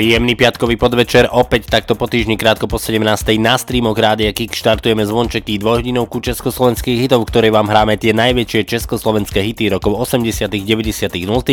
[0.00, 3.04] Príjemný piatkový podvečer, opäť takto po týždni krátko po 17.
[3.36, 9.44] na streamoch Rádia Kick štartujeme zvončeky dvojhodinovku československých hitov, ktoré vám hráme tie najväčšie československé
[9.44, 11.44] hity rokov 80., 90., 0.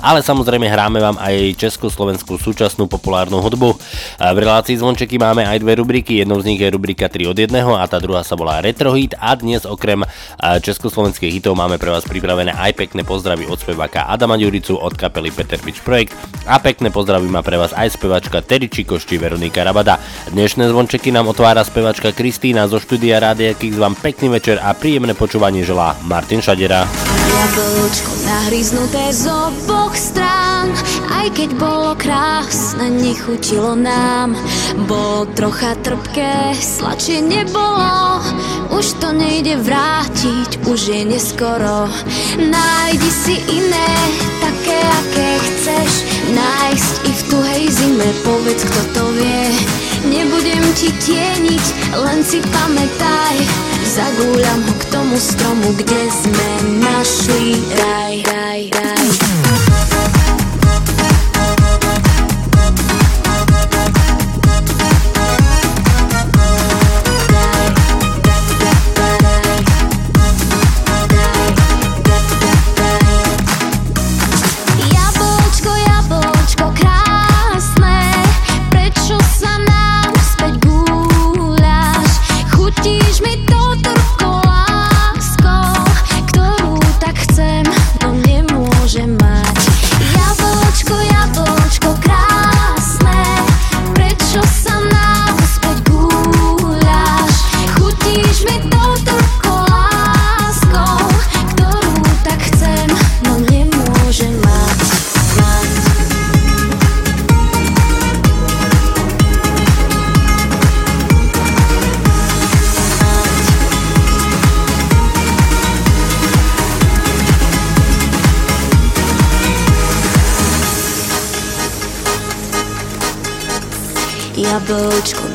[0.00, 3.76] ale samozrejme hráme vám aj československú súčasnú populárnu hudbu.
[4.16, 7.52] V relácii zvončeky máme aj dve rubriky, jednou z nich je rubrika 3 od 1
[7.52, 10.08] a tá druhá sa volá Retro Hit a dnes okrem
[10.40, 15.28] československých hitov máme pre vás pripravené aj pekné pozdravy od speváka Adama Ďuricu od kapely
[15.28, 16.16] Peter Pitch Projekt
[16.48, 19.98] a pekné pozdravy má pre vás aj spevačka Terry Čikošti Veronika Rabada.
[20.30, 23.74] Dnešné zvončeky nám otvára spevačka Kristýna zo štúdia Rádia Kix.
[23.74, 26.86] Vám pekný večer a príjemné počúvanie želá Martin Šadera.
[27.30, 30.74] Jablčko nahryznuté z oboch strán
[31.08, 34.34] Aj keď bolo krásne, nechutilo nám
[34.90, 38.20] Bolo trocha trpké, sladšie nebolo
[38.74, 41.86] Už to nejde vrátiť, už je neskoro
[42.38, 43.90] Nájdi si iné,
[44.42, 49.50] také aké chceš Nájsť i v tuhej zime, povedz kto to vie
[50.06, 51.66] Nebudem ti tieniť,
[51.98, 53.36] len si pamätaj
[53.90, 59.39] Zagúľam ho k tomu stromu, kde sme našli raj, raj, raj.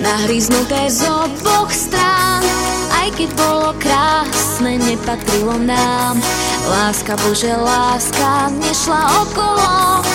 [0.05, 2.45] Nahryznuté z oboch strán
[2.93, 6.21] Aj keď bolo krásne, nepatrilo nám.
[6.69, 10.05] Láska, Bože, láska nešla okolo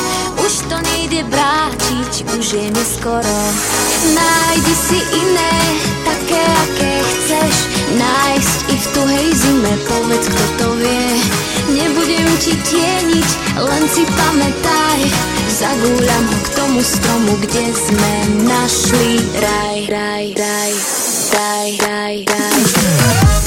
[0.47, 3.39] Už to nejde vrátiť, už je neskoro.
[4.15, 5.55] Nájdi si iné,
[6.07, 7.55] také, aké chceš
[7.99, 15.31] Nájsť i v tuhej zime, povedz, kto to vie Nebudem ti tieniť, len si pamätaj
[15.51, 18.13] Zagúľam ho k tomu stromu, kde sme
[18.49, 20.73] našli raj, raj, raj,
[21.37, 22.61] raj, raj, raj.
[22.81, 23.40] To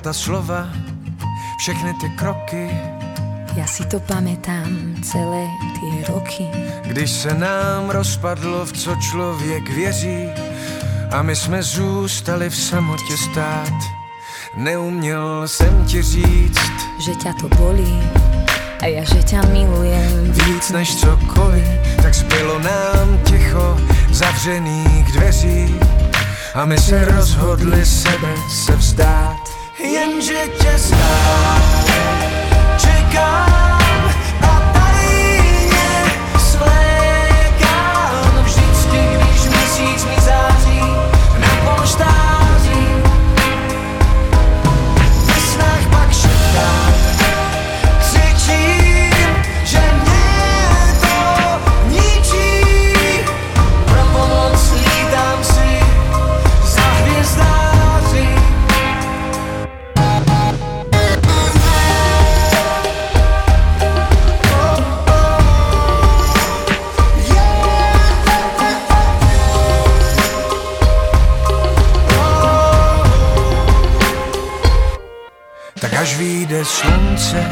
[0.00, 0.68] ta slova,
[1.58, 2.70] všechny ty kroky,
[3.58, 6.46] Ja si to pamätám celé tie roky.
[6.86, 10.30] když se nám rozpadlo, v co člověk věří
[11.10, 13.74] a my jsme zůstali v samotě stát.
[14.56, 16.70] Neuměl jsem ti říct
[17.02, 17.98] Že ťa to bolí
[18.80, 20.32] a ja, že ťa milujem.
[20.32, 21.68] víc než cokoliv,
[22.02, 23.76] tak zbylo nám ticho
[24.10, 25.74] zavřených dveří
[26.54, 29.29] a my se rozhodli sebe se vzdát.
[29.82, 31.62] Jenže tě znám,
[32.76, 34.10] čekám
[36.38, 37.64] svlékám
[38.42, 40.80] vždycky, když měsíc mi září
[41.98, 42.29] na.
[77.30, 77.46] Slunce,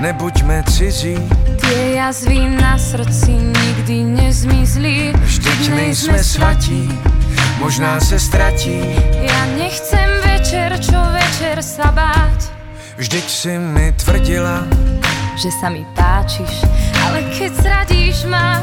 [0.00, 1.18] nebuďme cizí,
[1.58, 5.12] Tie jazvy na srdci nikdy nezmizli.
[5.12, 6.86] vždyť nejsme svatí,
[7.60, 8.78] možná se ztratí.
[9.20, 12.48] Ja nechcem večer, čo večer sa báť.
[12.98, 14.64] Vždyť si mi tvrdila,
[15.38, 16.66] Že sa mi páčiš,
[17.06, 18.58] ale keď zradíš ma,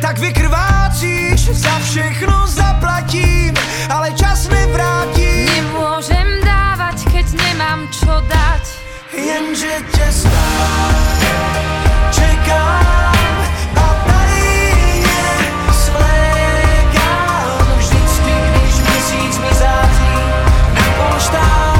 [0.00, 3.52] tak vykrvácíš, za všechno zaplatím,
[3.92, 5.48] ale čas nevrátím.
[5.52, 8.83] nemôžem dávať, keď nemám čo dať.
[9.16, 10.94] Jenže tě znám,
[12.10, 13.14] čekám
[15.72, 20.14] svlékám vždycky, když měsíc mi září
[21.32, 21.73] na.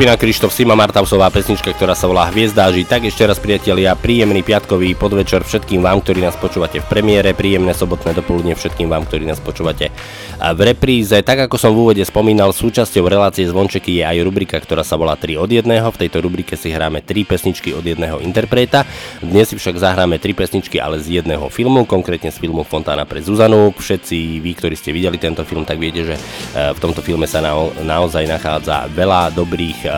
[0.00, 2.88] Skupina Krištof Sima Martausová pesnička, ktorá sa volá Hviezdáži.
[2.88, 7.76] Tak ešte raz priatelia, príjemný piatkový podvečer všetkým vám, ktorí nás počúvate v premiére, príjemné
[7.76, 9.92] sobotné dopoludne všetkým vám, ktorí nás počúvate
[10.40, 11.20] v repríze.
[11.20, 15.20] Tak ako som v úvode spomínal, súčasťou relácie Zvončeky je aj rubrika, ktorá sa volá
[15.20, 15.68] 3 od 1.
[15.68, 18.88] V tejto rubrike si hráme 3 pesničky od jedného interpreta.
[19.20, 23.20] Dnes si však zahráme 3 pesničky, ale z jedného filmu, konkrétne z filmu Fontána pre
[23.20, 23.76] Zuzanu.
[23.76, 27.44] Všetci vy, ktorí ste videli tento film, tak viete, že eh, v tomto filme sa
[27.44, 29.89] nao- naozaj nachádza veľa dobrých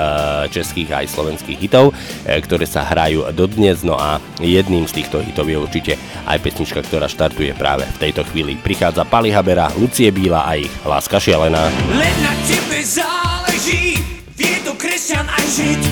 [0.53, 3.85] českých aj slovenských hitov, eh, ktoré sa hrajú dodnes.
[3.85, 5.93] No a jedným z týchto hitov je určite
[6.27, 8.59] aj pesnička, ktorá štartuje práve v tejto chvíli.
[8.61, 11.73] Prichádza Pali Habera, Lucie Bíla a ich Láska šialená.
[11.93, 14.01] Len na tebe záleží,
[14.37, 15.83] vie to kresťan aj žid.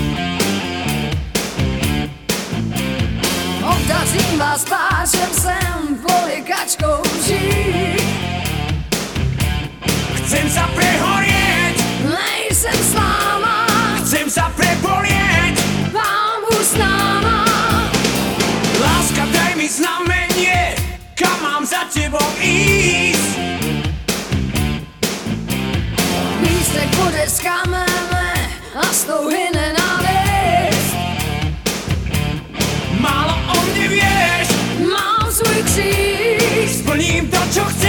[3.60, 8.08] Odrazím vás páčem sem, poliekačkou žiť.
[10.24, 10.89] Chcem sa prehorieť,
[21.90, 23.34] tebou ísť.
[26.42, 28.30] Lístek bude z kamene
[28.78, 30.94] a s tou hyne návist.
[33.02, 34.46] Málo o mne vieš,
[34.86, 37.79] Mám svůj kříž, splním to, čo chceš.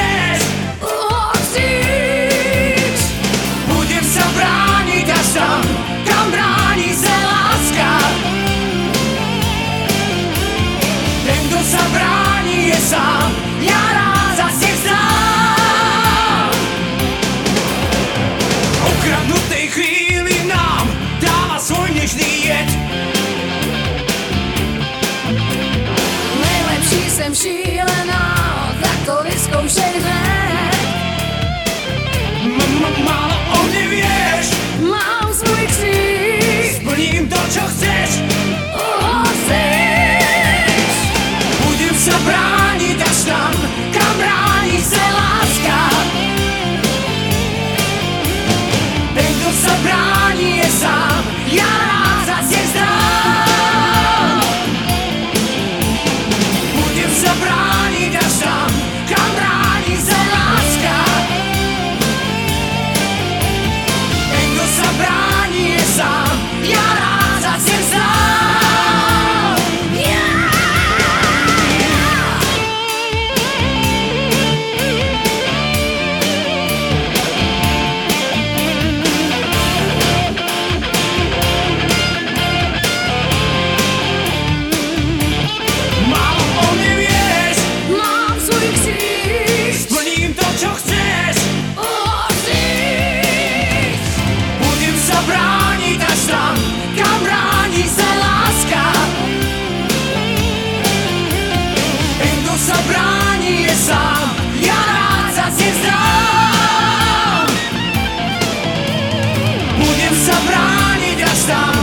[110.21, 111.81] Budem sa brániť až tam,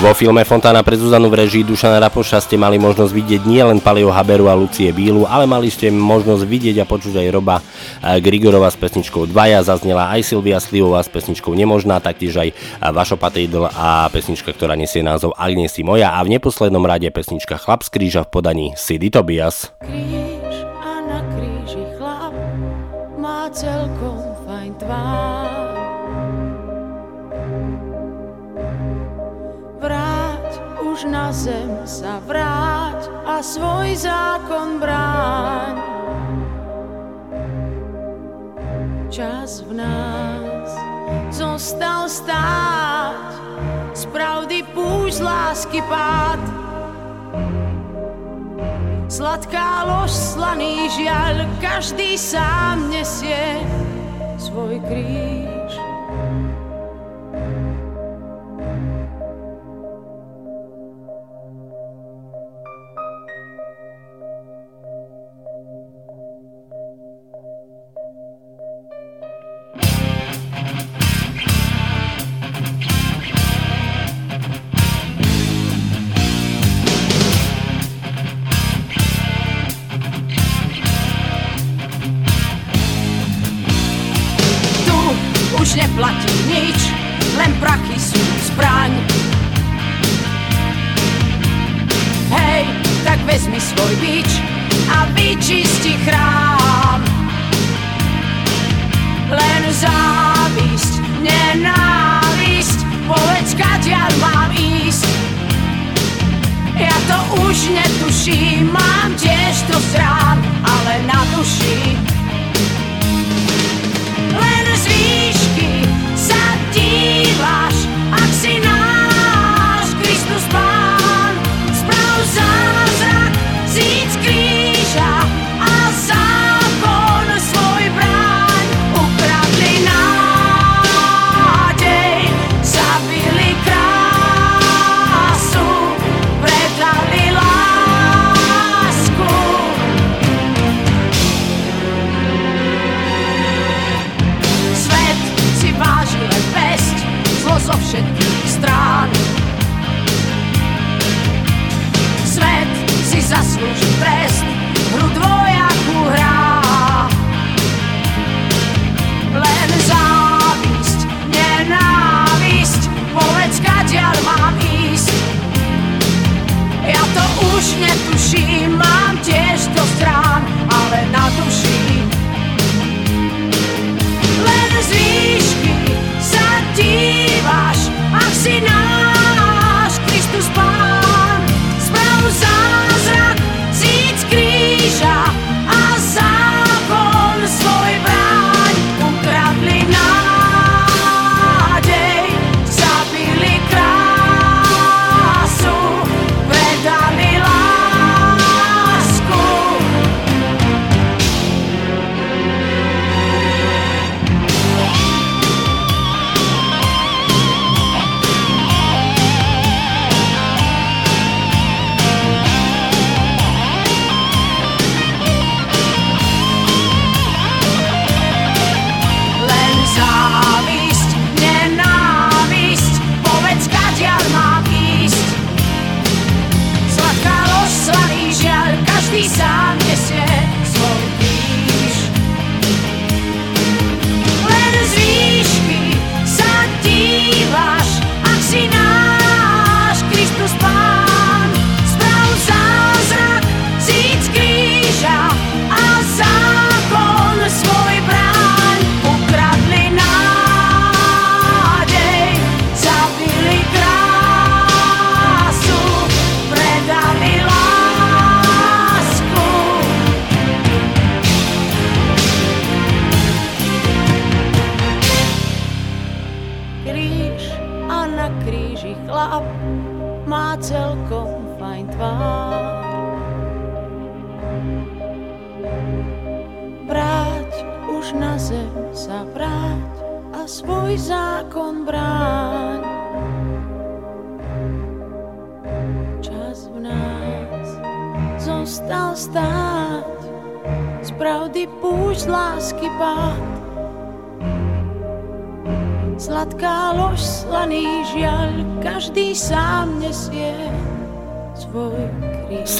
[0.00, 4.08] Vo filme Fontána pre Zuzanu v režii Dušana Rapoša ste mali možnosť vidieť nielen Palio
[4.08, 8.72] Haberu a Lucie Bílu, ale mali ste možnosť vidieť a počuť aj Roba eh, Grigorova
[8.72, 13.68] s pesničkou Dvaja, zaznela aj Silvia Slivová s pesničkou Nemožná, taktiež aj eh, Vašo Patridl
[13.68, 17.92] a pesnička, ktorá nesie názov Ak si moja a v neposlednom rade pesnička Chlap z
[17.92, 19.68] kríža v podaní Sidy Tobias.
[19.84, 20.39] Kríž
[31.30, 35.74] zem sa vráť a svoj zákon bráň.
[39.10, 40.68] Čas v nás
[41.34, 43.30] zostal stáť,
[43.94, 46.42] z pravdy púšť lásky pád.
[49.10, 53.58] Sladká lož, slaný žiaľ, každý sám nesie
[54.38, 55.89] svoj kríž.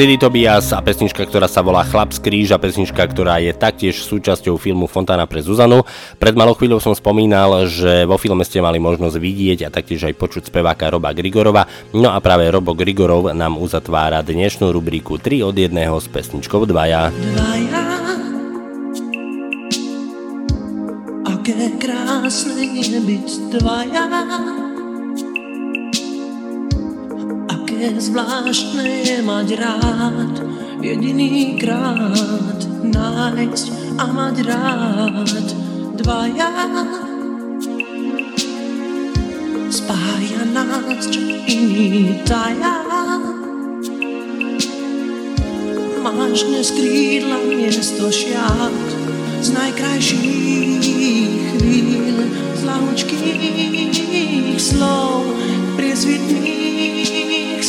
[0.01, 4.57] Silly Tobias a pesnička, ktorá sa volá Chlap z kríža, pesnička, ktorá je taktiež súčasťou
[4.57, 5.85] filmu Fontána pre Zuzanu.
[6.17, 10.17] Pred malou chvíľou som spomínal, že vo filme ste mali možnosť vidieť a taktiež aj
[10.17, 11.69] počuť speváka Roba Grigorova.
[11.93, 16.73] No a práve Robo Grigorov nám uzatvára dnešnú rubriku 3 od 1 s pesničkou 2.
[16.73, 17.13] Dvaja
[21.29, 24.70] Aké krásne je byť dvaja
[27.81, 30.37] Aké zvláštne je mať rád.
[30.85, 35.49] Jediný krát nájsť a mať rád
[35.97, 36.53] Dvaja.
[39.73, 42.85] Spája nás, čo iný taja.
[46.05, 48.77] Máš dnes krídla miesto šiat.
[49.41, 50.85] Z najkrajších
[51.57, 52.29] chvíľ,
[52.61, 52.63] z
[54.61, 55.33] slov,
[55.81, 56.70] priesvitných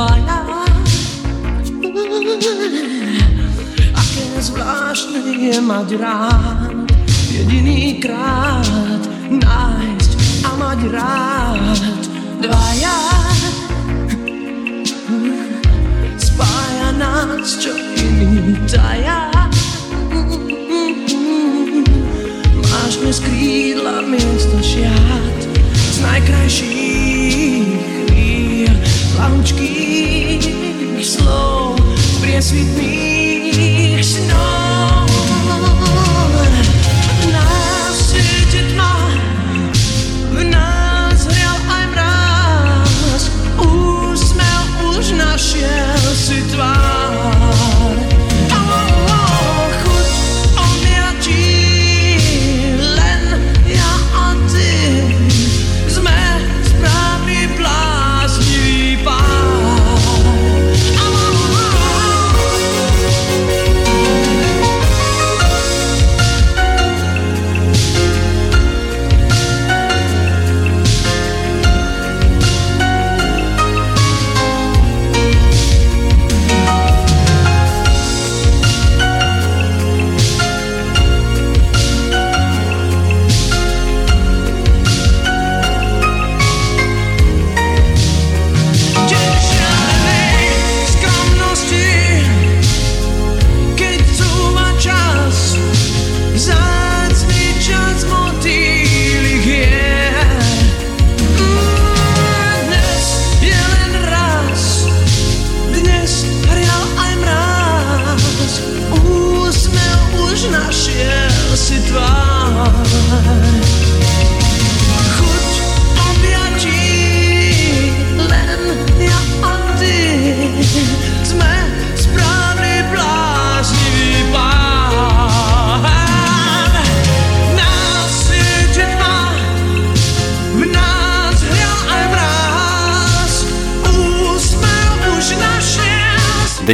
[0.00, 0.40] dvaja.
[3.92, 6.88] Aké zvláštne je mať rád.
[7.28, 10.10] Jediný krát nájsť
[10.44, 12.02] a mať rád
[12.40, 12.98] Dvaja.
[16.16, 19.30] Spája nás, čo iný taja
[22.66, 25.38] Máš dnes krídla miesto šiat
[25.94, 28.74] Z najkrajších chvíľ.
[29.16, 29.89] Lahučkých
[32.40, 34.02] dance with me.
[34.02, 34.49] She knows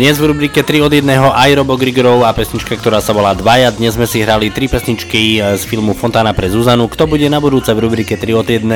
[0.07, 3.75] Dnes v rubrike 3 od 1 aj Robo Grigorov a pesnička, ktorá sa volá Dvaja.
[3.75, 6.87] Dnes sme si hrali tri pesničky e, z filmu Fontána pre Zuzanu.
[6.87, 8.71] Kto bude na budúce v rubrike 3 od 1?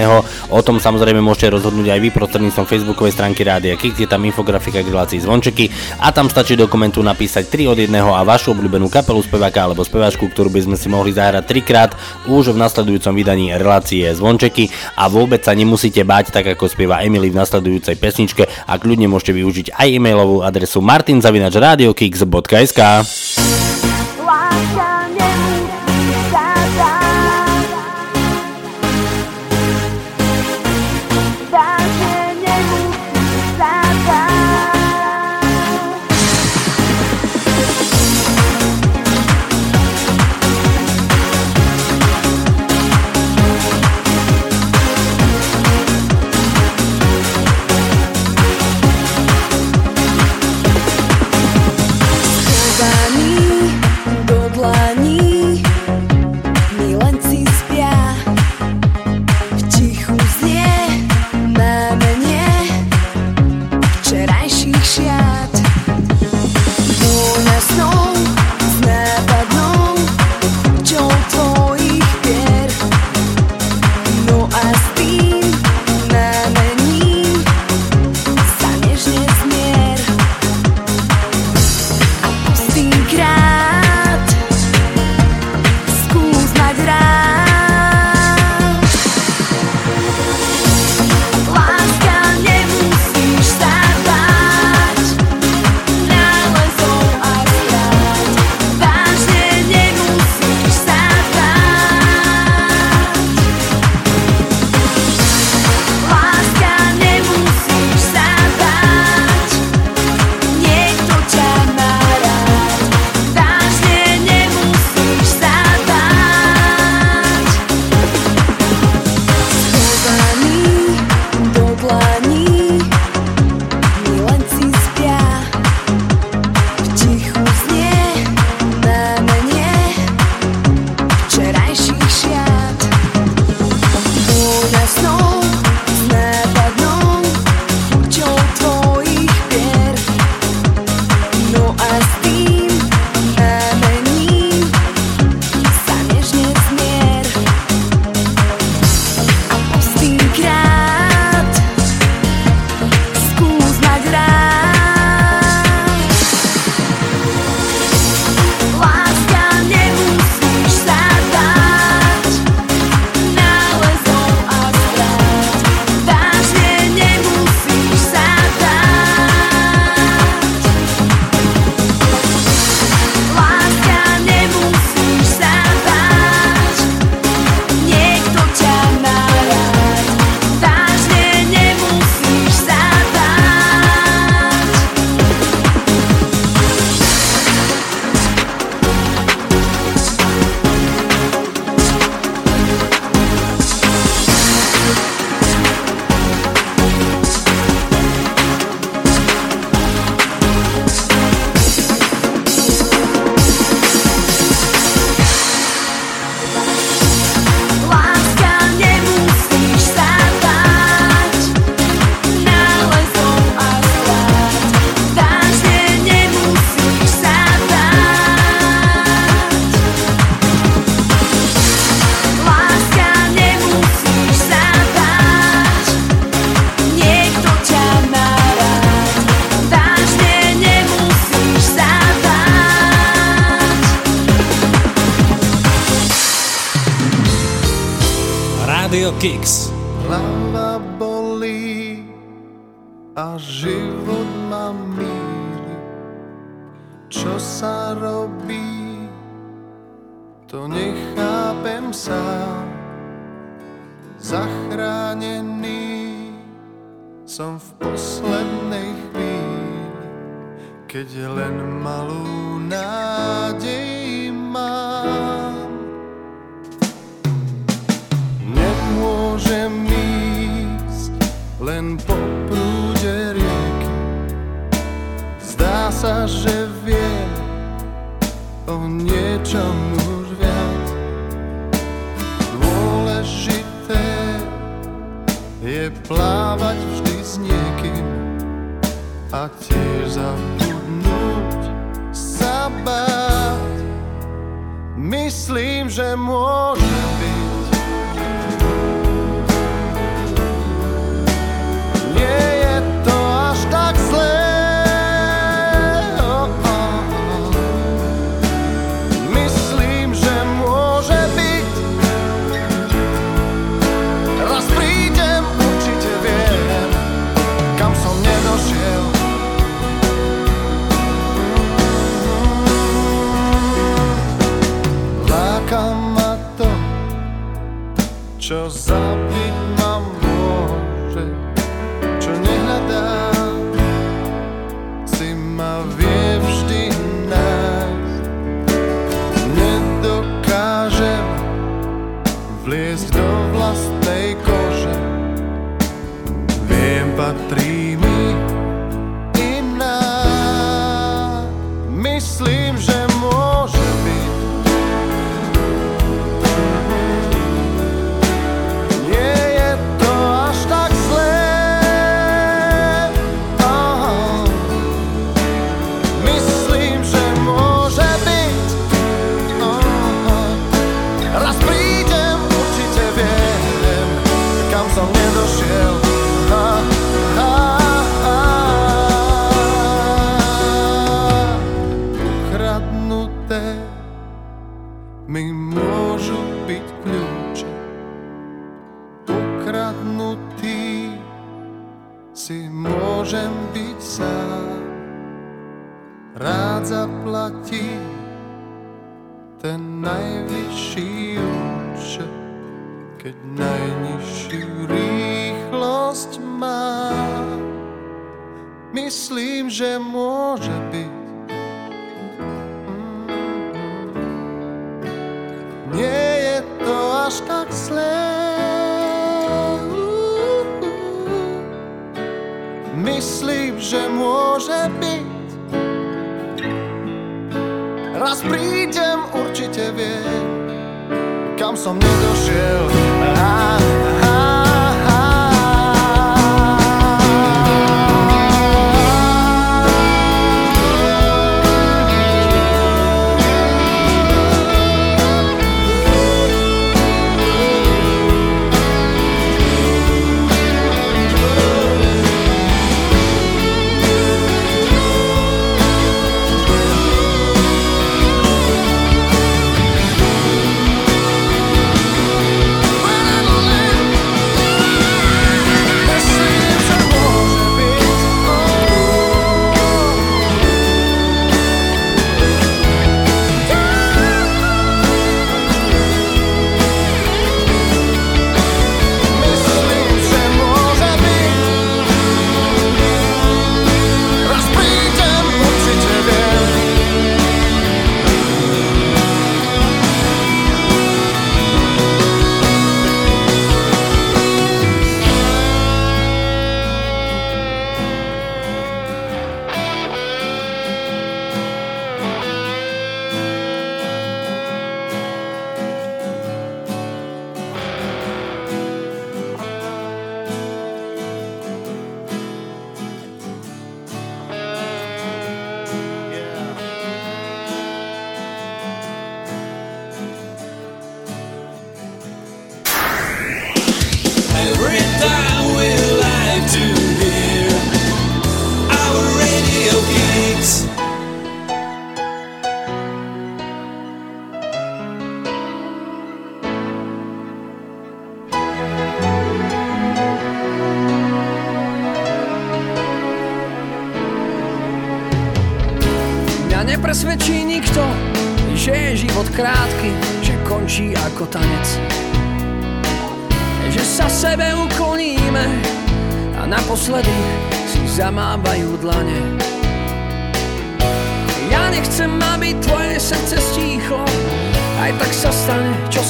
[0.51, 4.03] O tom samozrejme môžete rozhodnúť aj vy prostredníctvom facebookovej stránky Rádia Kix.
[4.03, 5.71] Je tam infografika k relácii zvončeky
[6.03, 9.87] a tam stačí do komentu napísať 3 od 1 a vašu obľúbenú kapelu speváka alebo
[9.87, 11.95] speváčku, ktorú by sme si mohli zahrať trikrát
[12.27, 14.67] už v nasledujúcom vydaní relácie zvončeky
[14.99, 19.31] a vôbec sa nemusíte báť, tak ako spieva Emily v nasledujúcej pesničke a kľudne môžete
[19.31, 20.83] využiť aj e-mailovú adresu
[21.21, 22.81] Zaminasz Radio Kick, Sobotka SK.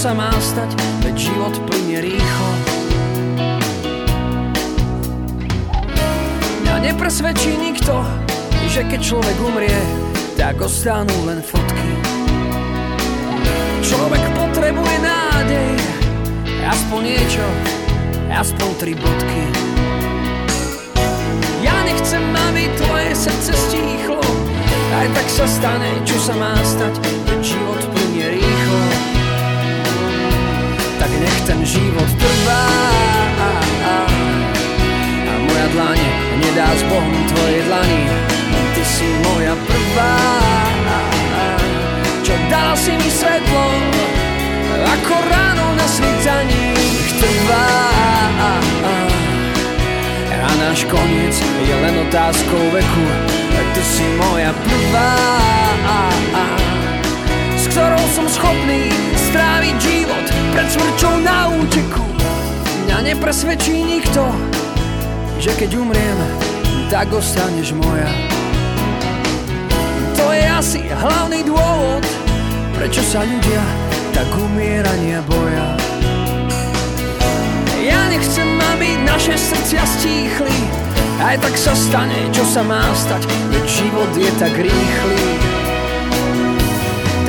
[0.00, 0.72] Sa má stať,
[1.04, 2.50] veď život plyne rýchlo.
[6.64, 8.00] Mňa nepresvedčí nikto,
[8.72, 9.76] že keď človek umrie,
[10.40, 11.92] tak ostanú len fotky.
[13.84, 15.68] Človek potrebuje nádej,
[16.64, 17.44] aspoň niečo,
[18.32, 19.42] aspoň tri bodky.
[21.60, 24.24] Ja nechcem, aby tvoje srdce stíchlo,
[24.96, 26.96] aj tak sa stane, čo sa má stať,
[27.28, 27.69] keď život
[31.50, 32.62] Ten život trvá.
[35.26, 36.08] A moja dlane
[36.38, 38.06] nedá s Bohom tvoje dlani.
[38.70, 40.14] Ty si moja prvá.
[42.22, 43.66] Čo dala si mi svetlo
[44.78, 46.70] Ako ráno na svitaní
[47.18, 47.66] trvá.
[50.30, 51.34] A náš koniec
[51.66, 53.06] je len otázkou veku.
[53.74, 55.18] Ty si moja prvá
[57.70, 58.90] ktorou som schopný
[59.30, 62.06] stráviť život Pred smrťou na úteku
[62.86, 64.26] Mňa nepresvedčí nikto
[65.38, 66.18] Že keď umriem,
[66.90, 68.10] tak ostaneš moja
[70.20, 72.04] to je asi hlavný dôvod,
[72.76, 73.64] prečo sa ľudia
[74.12, 75.80] tak umierania boja.
[77.80, 80.54] Ja nechcem, aby naše srdcia stíchli,
[81.24, 85.49] aj tak sa stane, čo sa má stať, veď život je tak rýchly.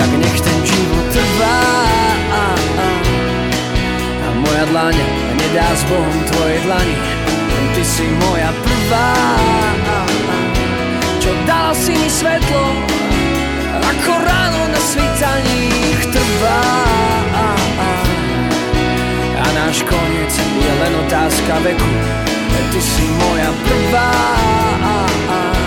[0.01, 1.61] Tak nech ten život trvá.
[2.33, 2.87] A, a,
[4.25, 4.97] a moja dlaň
[5.37, 6.97] nedá s Bohom tvoje dlani,
[7.77, 9.13] ty si moja prvá.
[9.85, 10.35] A, a,
[11.21, 12.65] čo dal si mi svetlo
[13.77, 15.69] ako ráno na svítaní
[16.09, 16.65] trvá.
[19.37, 21.91] A náš koniec je len otázka veku
[22.71, 24.11] ty si moja prvá.
[25.21, 25.61] s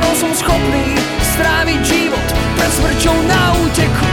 [0.00, 4.08] ktorom som schopný stráviť život pred smrťou na úteku.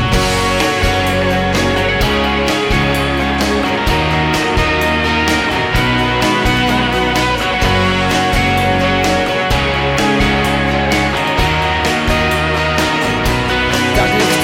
[13.95, 14.36] Tak nech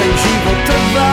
[0.64, 1.12] trvá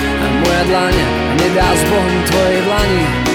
[0.00, 0.96] a moja dlaň
[1.44, 3.31] nedá zbohom tvojej dlani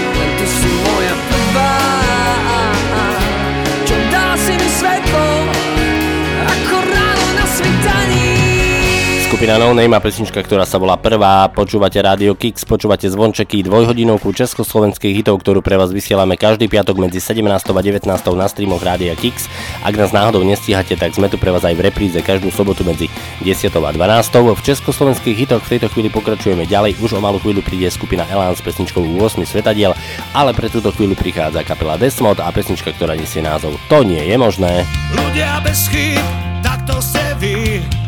[9.28, 11.52] Skupina No Name a pesnička, ktorá sa volá Prvá.
[11.52, 17.20] Počúvate Radio Kix, počúvate zvončeky dvojhodinovku československých hitov, ktorú pre vás vysielame každý piatok medzi
[17.20, 17.44] 17.
[17.44, 18.08] a 19.
[18.08, 19.52] na streamoch Rádia Kix.
[19.84, 23.12] Ak nás náhodou nestíhate, tak sme tu pre vás aj v repríze každú sobotu medzi
[23.44, 23.68] 10.
[23.68, 24.32] a 12.
[24.32, 26.96] V československých hitoch v tejto chvíli pokračujeme ďalej.
[27.04, 29.92] Už o malú chvíľu príde skupina Elan s pesničkou 8 svetadiel,
[30.32, 34.40] ale pre túto chvíľu prichádza kapela Desmod a pesnička, ktorá nesie názov To nie je
[34.40, 34.88] možné.
[35.12, 36.24] Ľudia bez chyb,
[36.64, 38.07] tak to ste vy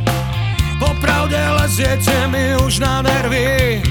[0.80, 3.84] Popravde leziete mi už na nervy.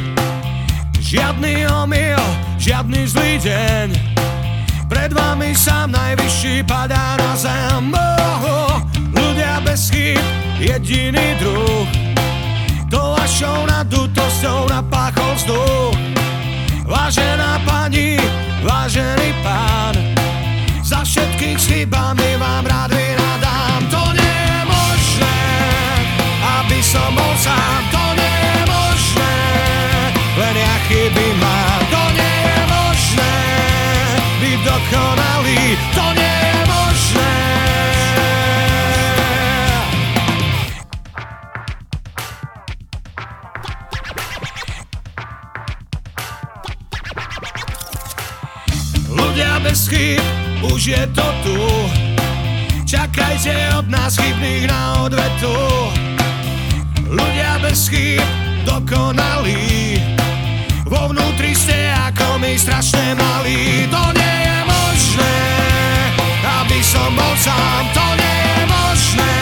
[0.99, 2.21] Žiadny omyl,
[2.59, 3.89] žiadny zlý deň.
[4.89, 7.93] Pred vami sám najvyšší padá na zem.
[7.93, 8.81] Oh,
[9.13, 10.25] Ľudia bez chyb,
[10.59, 11.89] jediný druh.
[12.89, 15.97] To vašou nadutosťou napáchol vzduch.
[16.89, 18.17] Vážená pani,
[18.65, 19.93] vážený pán
[20.81, 23.81] Za všetkých s chybami vám rád vynadám.
[23.93, 24.58] To nie je
[26.59, 29.37] aby som bol sám, to nie je možné,
[30.35, 33.35] len ja chyby mám, to nie je možné,
[34.43, 35.63] byť dokonalý,
[35.95, 37.35] to nie je možné.
[49.15, 50.25] Ľudia bez chyb,
[50.67, 51.59] už je to tu,
[52.83, 55.55] čakajte od nás chybných na odvetu.
[57.09, 58.25] Ľudia bez chýb,
[58.69, 59.97] dokonalí
[60.85, 65.37] Vo vnútri ste ako my strašne malí To nie je možné,
[66.79, 67.83] aby som bol sám.
[67.97, 69.37] To nie je možné,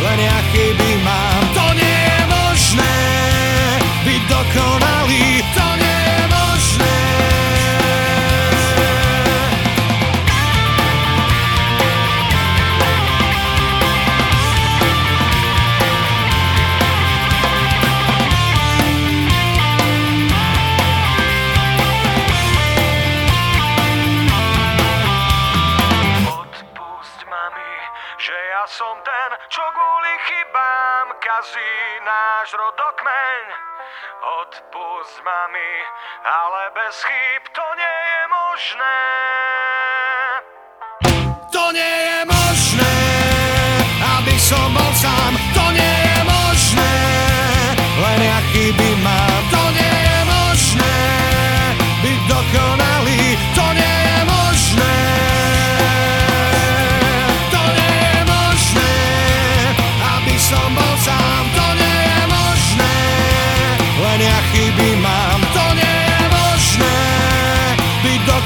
[0.00, 1.42] len ja chyby mám.
[1.54, 2.94] To nie je možné,
[4.06, 5.26] byť dokonalý.
[5.58, 5.69] To
[34.30, 35.72] Odpust mami,
[36.24, 39.00] ale bez chyb to nie je možné.
[41.50, 42.94] To nie je možné,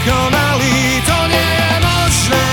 [0.05, 2.47] dokonalý, to nie je možné.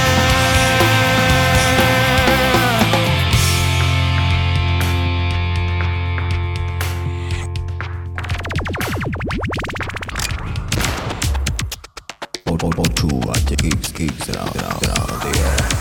[12.71, 15.80] Počúvate Geeks Geeks Rádio.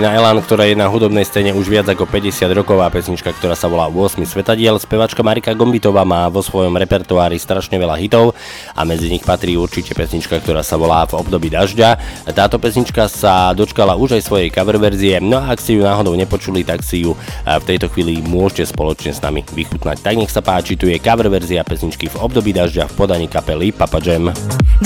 [0.00, 3.52] Skupina Elan, ktorá je na hudobnej scéne už viac ako 50 rokov a pesnička, ktorá
[3.52, 4.80] sa volá 8 svetadiel.
[4.80, 8.32] Spevačka Marika Gombitová má vo svojom repertoári strašne veľa hitov
[8.72, 12.00] a medzi nich patrí určite pesnička, ktorá sa volá V období dažďa.
[12.32, 16.16] Táto pesnička sa dočkala už aj svojej cover verzie, no a ak ste ju náhodou
[16.16, 20.00] nepočuli, tak si ju eh, v tejto chvíli môžete spoločne s nami vychutnať.
[20.00, 23.68] Tak nech sa páči, tu je cover verzia pesničky V období dažďa v podaní kapely
[23.68, 24.32] Papa Jam.
[24.32, 24.80] V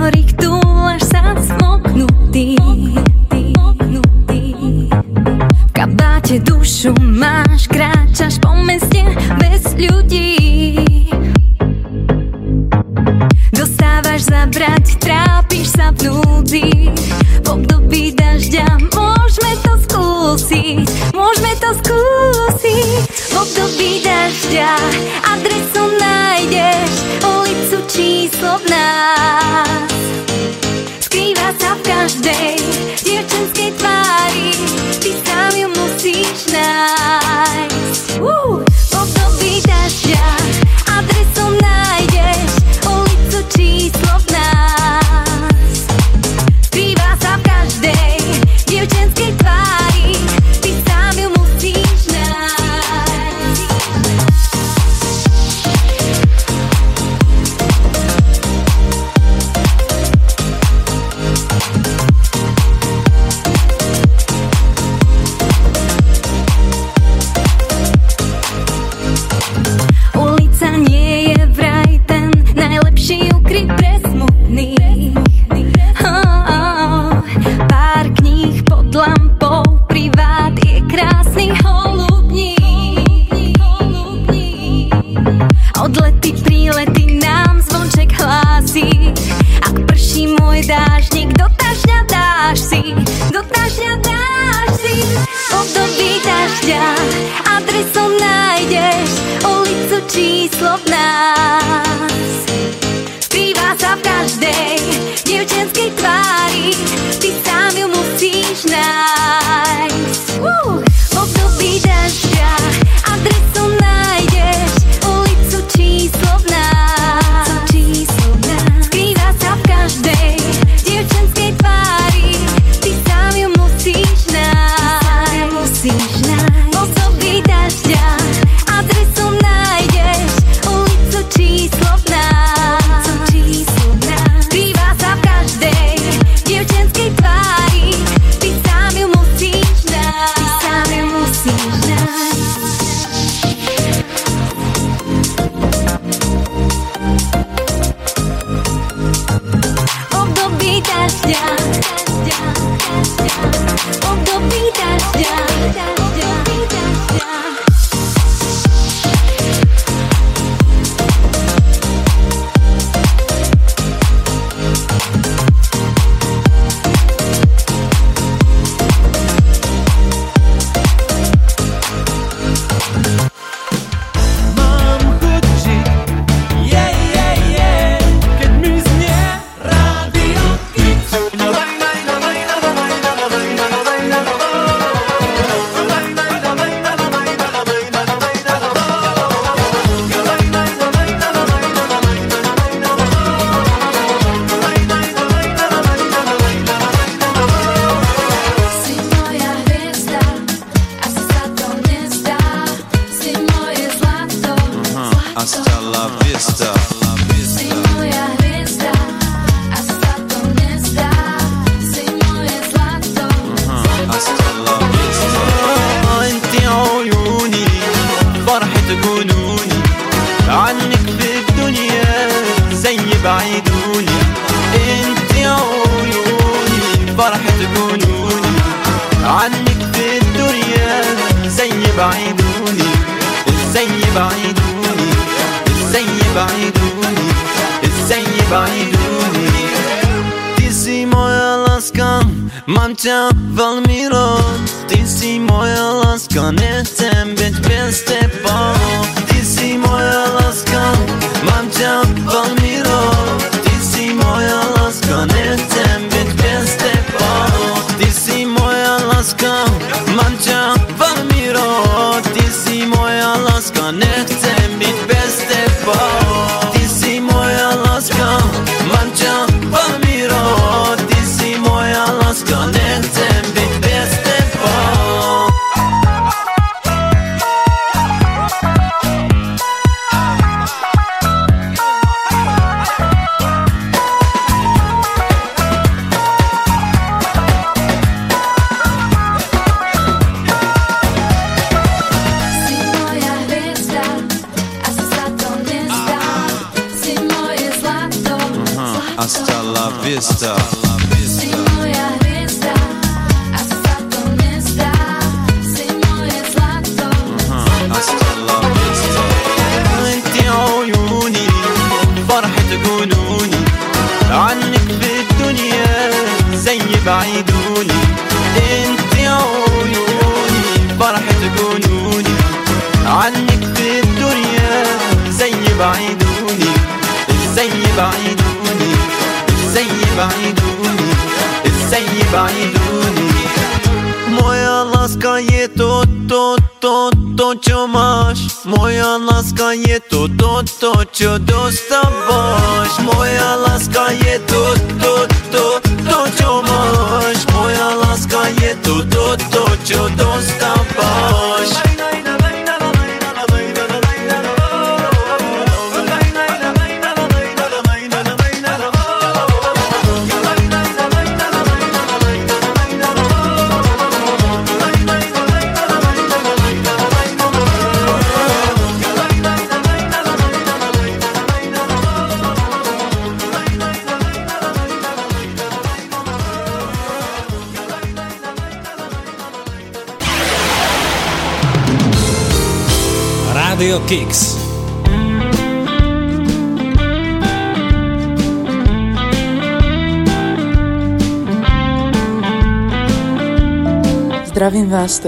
[0.00, 2.56] ktorých túlaš sa smoknutý.
[5.36, 9.04] V kabáte dušu máš, kráčaš po meste
[9.36, 10.80] bez ľudí.
[13.52, 16.96] Dostávaš zabrať, trápiš sa v núdzi.
[17.44, 23.04] V období dažďa môžeme to skúsiť Môžeme to skúsiť.
[23.04, 24.72] V období dažďa
[25.28, 25.99] adresu
[32.10, 32.59] sa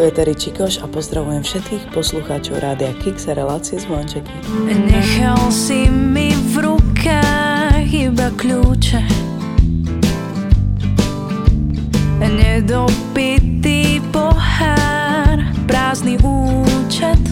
[0.02, 4.34] tu Eteri Čikoš a pozdravujem všetkých poslucháčov Rádia Kix a relácie z Mončeky.
[4.66, 8.98] Nechal si mi v rukách iba kľúče.
[12.18, 15.38] Nedopitý pohár,
[15.70, 17.22] prázdny účet.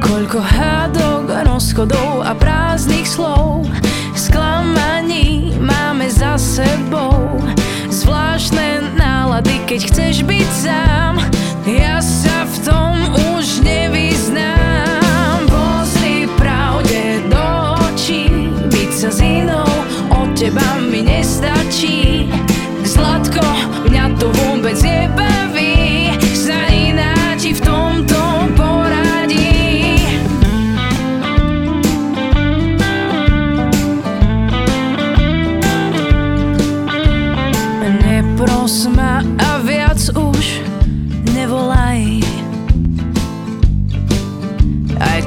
[0.00, 3.68] Koľko hádok, rozchodov a prázdnych slov.
[4.16, 7.44] Sklamaní máme za sebou.
[7.92, 8.75] Zvláštne
[9.36, 11.20] mladý, keď chceš byť sám.
[11.68, 12.94] Ja sa v tom
[13.36, 15.44] už nevyznám.
[15.44, 17.44] Pozri pravde do
[17.84, 18.32] očí
[18.72, 19.68] Byť sa s inou
[20.08, 20.75] od teba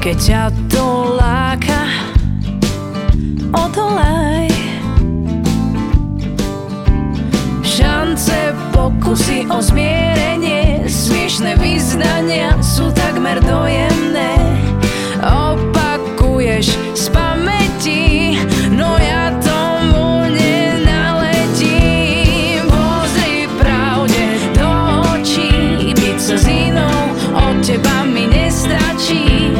[0.00, 1.84] Keď ťa to láka,
[3.52, 4.48] odolaj.
[7.60, 14.40] Šance, pokusy o zmierenie, smiešne vyznania sú takmer dojemné.
[15.20, 18.40] Opakuješ z pamäti,
[18.72, 19.60] no ja to
[26.30, 29.50] sa s inou, od teba mi nestačí.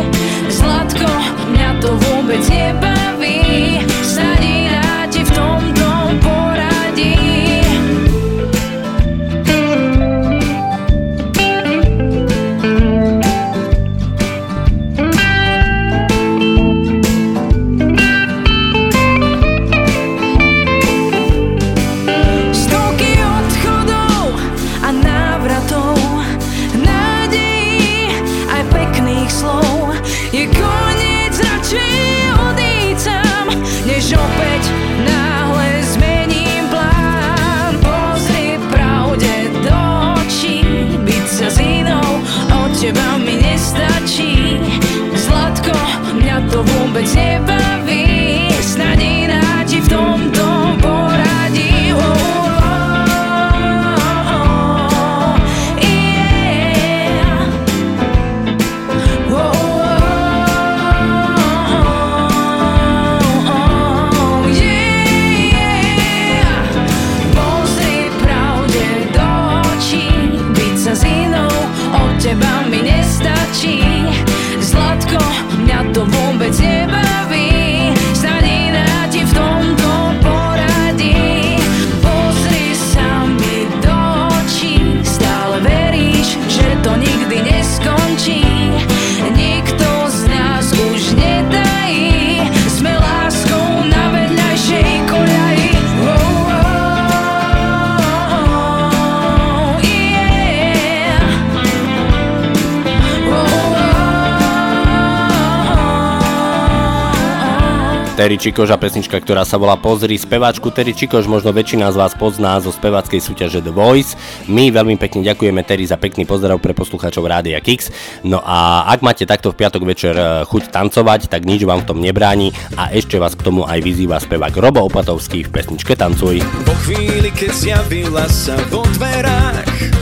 [108.40, 110.72] Terry Čikoš a pesnička, ktorá sa volá Pozri speváčku.
[110.72, 114.16] Terry Čikoš možno väčšina z vás pozná zo speváckej súťaže The Voice.
[114.48, 117.92] My veľmi pekne ďakujeme Terry za pekný pozdrav pre poslucháčov Rádia Kix.
[118.24, 121.88] No a ak máte takto v piatok večer eh, chuť tancovať, tak nič vám v
[121.92, 126.40] tom nebráni a ešte vás k tomu aj vyzýva spevák Robo Opatovský v pesničke Tancuj.
[126.64, 130.00] Po chvíli, keď zjavila sa vo dverách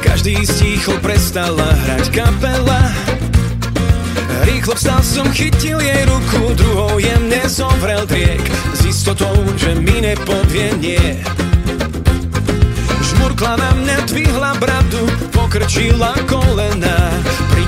[0.00, 3.13] Každý stichol, prestala hrať kapela
[4.44, 8.44] Rýchlo vstal som, chytil jej ruku Druhou jemne zovrel driek
[8.76, 11.24] S istotou, že mi nepovie nie.
[13.04, 17.14] Žmurkla na mňa, dvihla bradu Pokrčila kolena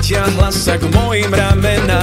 [0.07, 1.97] Pritiahla sa k mojim ramenám.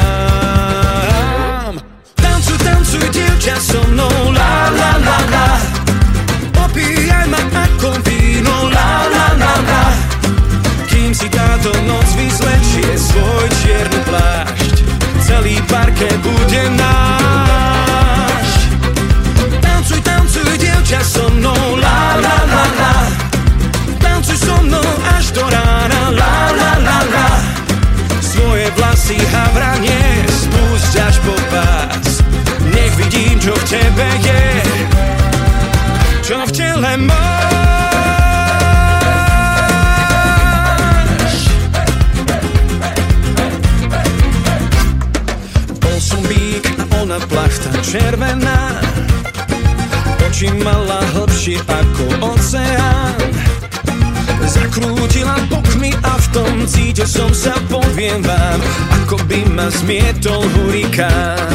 [2.21, 5.57] Tancuj, tancuj, dievča so mnou La, la, la, la.
[6.65, 9.85] Opíjaj ma ako víno La, la, la, la.
[10.89, 14.64] Kým si táto noc vyzlečie svoj čierny plášť
[15.35, 18.49] Celý parket bude náš.
[19.59, 22.95] Tancuj, tancuj, dievča so mnou La, la, la, la.
[23.99, 27.29] Tancuj so mnou až do rána La, la, la, la.
[28.23, 32.23] Svoje vlasy havranie Spúšť až po pás
[32.71, 34.43] Nech vidím, čo v tebe je.
[36.23, 37.64] Čo v tele máš
[47.95, 48.83] červená.
[50.27, 53.15] Oči mala hlbšie ako oceán.
[54.45, 58.61] Zakrútila bokmi a v tom cítil som sa, poviem vám
[58.93, 61.49] Ako by ma zmietol hurikán.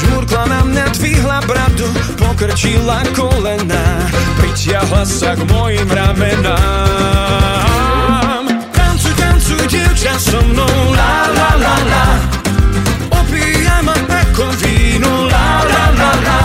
[0.00, 1.84] Žmurkla na mňa, dvihla bradu
[2.16, 4.08] Pokrčila kolena
[4.40, 6.56] Pritiahla sa k mojim ramenám.
[8.72, 12.40] Tancuj, tancuj, dievča so mnou La, la, la, la
[14.40, 16.40] ako víno La, la, la, la.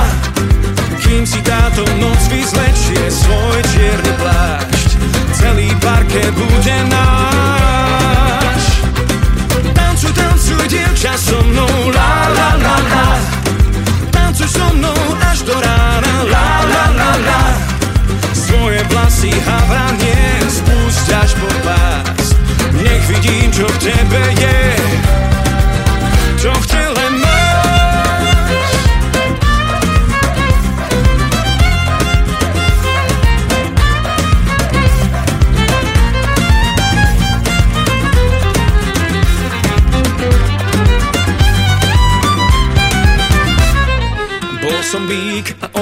[0.99, 4.89] Kým si táto noc vyzlečie svoj čierny plášť
[5.31, 8.63] Celý parket bude náš.
[9.71, 13.07] Tancuj, tancuj, dievča so mnou La, la, la, la.
[14.11, 14.99] Tancuj so mnou
[15.31, 17.43] až do rána La, la, la, la.
[18.35, 22.35] Svoje vlasy havranie Spúšť až po pás.
[22.75, 24.64] Nech vidím, čo v tebe je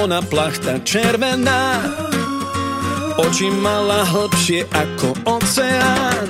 [0.03, 1.79] ona plachta červená
[3.15, 6.27] Oči mala hlbšie ako oceán.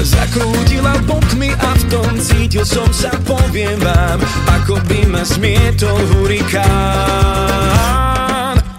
[0.00, 4.22] Zakrútila bokmi a v tom cítil som sa, poviem vám
[4.62, 6.64] Ako by ma zmietol hurikán.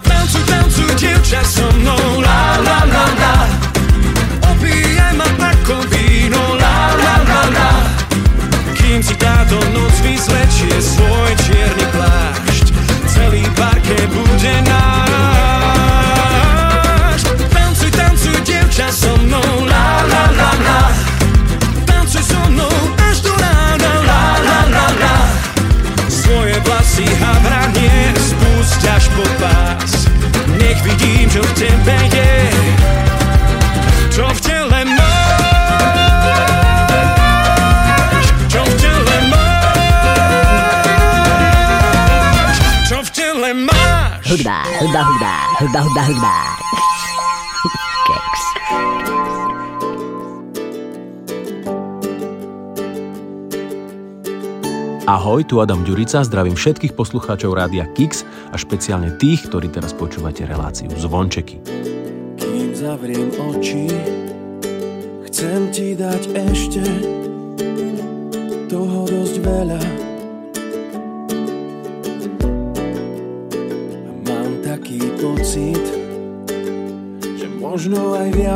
[0.02, 3.46] Tancuj, tancuj, dievča so mnou La, la, la, la.
[4.48, 7.70] Opíjaj ma ako víno La, la, la, la.
[8.74, 11.77] Kým si táto noc vyzlečie svoj čierny
[13.88, 15.80] Parket bude náš.
[17.48, 19.64] Tancuj, tancuj, dievča so mnou.
[19.64, 20.92] La, la, la, la.
[21.88, 22.68] Tancuj so mnou
[23.08, 23.92] až do rána.
[24.04, 25.16] La, la, la, la.
[26.04, 30.04] Svoje vlasy havranie Spúšť až po pás.
[30.60, 32.57] Nech vidím, čo v tebe je
[44.28, 46.34] Hudba, hudba, hudba, hudba, hudba, hudba.
[48.04, 48.42] Keks.
[55.08, 60.44] Ahoj, tu Adam Ďurica, zdravím všetkých poslucháčov Rádia Kix a špeciálne tých, ktorí teraz počúvate
[60.44, 61.64] reláciu Zvončeky.
[62.36, 63.88] Kým zavriem oči,
[65.24, 66.22] chcem ti dať
[66.52, 66.84] ešte
[68.68, 69.87] toho dosť veľa.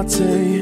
[0.02, 0.61] Možno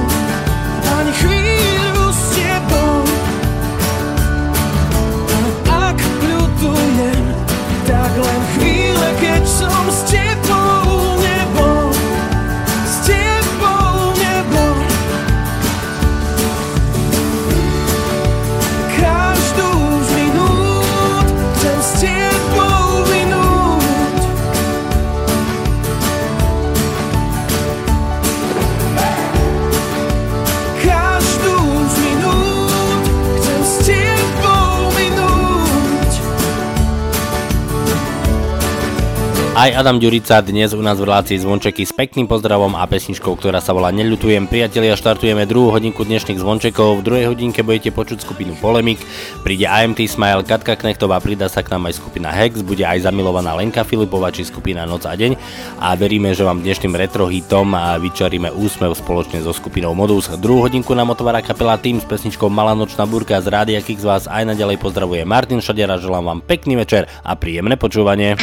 [39.69, 43.77] Adam Ďurica dnes u nás v relácii Zvončeky s pekným pozdravom a pesničkou, ktorá sa
[43.77, 44.49] volá Neľutujem.
[44.49, 46.97] Priatelia, štartujeme druhú hodinku dnešných zvončekov.
[46.97, 48.97] V druhej hodinke budete počuť skupinu Polemik,
[49.45, 53.53] príde IMT Smile, Katka Knechtová, pridá sa k nám aj skupina Hex, bude aj zamilovaná
[53.53, 55.37] Lenka Filipová či skupina Noc a deň
[55.77, 60.25] a veríme, že vám dnešným retro hitom vyčaríme úsmev spoločne so skupinou Modus.
[60.41, 64.25] Druhú hodinku nám otvára kapela Tým s pesničkou Malá nočná burka z Rádia Kix vás
[64.25, 68.33] aj naďalej pozdravuje Martin Šadera, želám vám pekný večer a príjemné počúvanie.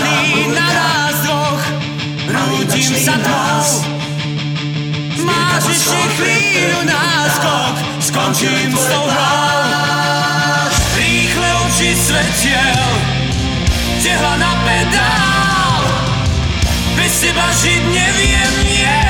[0.00, 1.64] malý na nás dvoch
[2.28, 3.84] Rútim sa tvou
[5.22, 10.68] Máš ešte chvíľu náskok Skončím s tou hrou.
[10.96, 12.88] Rýchle oči svetiel
[14.02, 15.82] Tehla na pedál.
[16.98, 19.01] Bez teba žiť neviem, nie.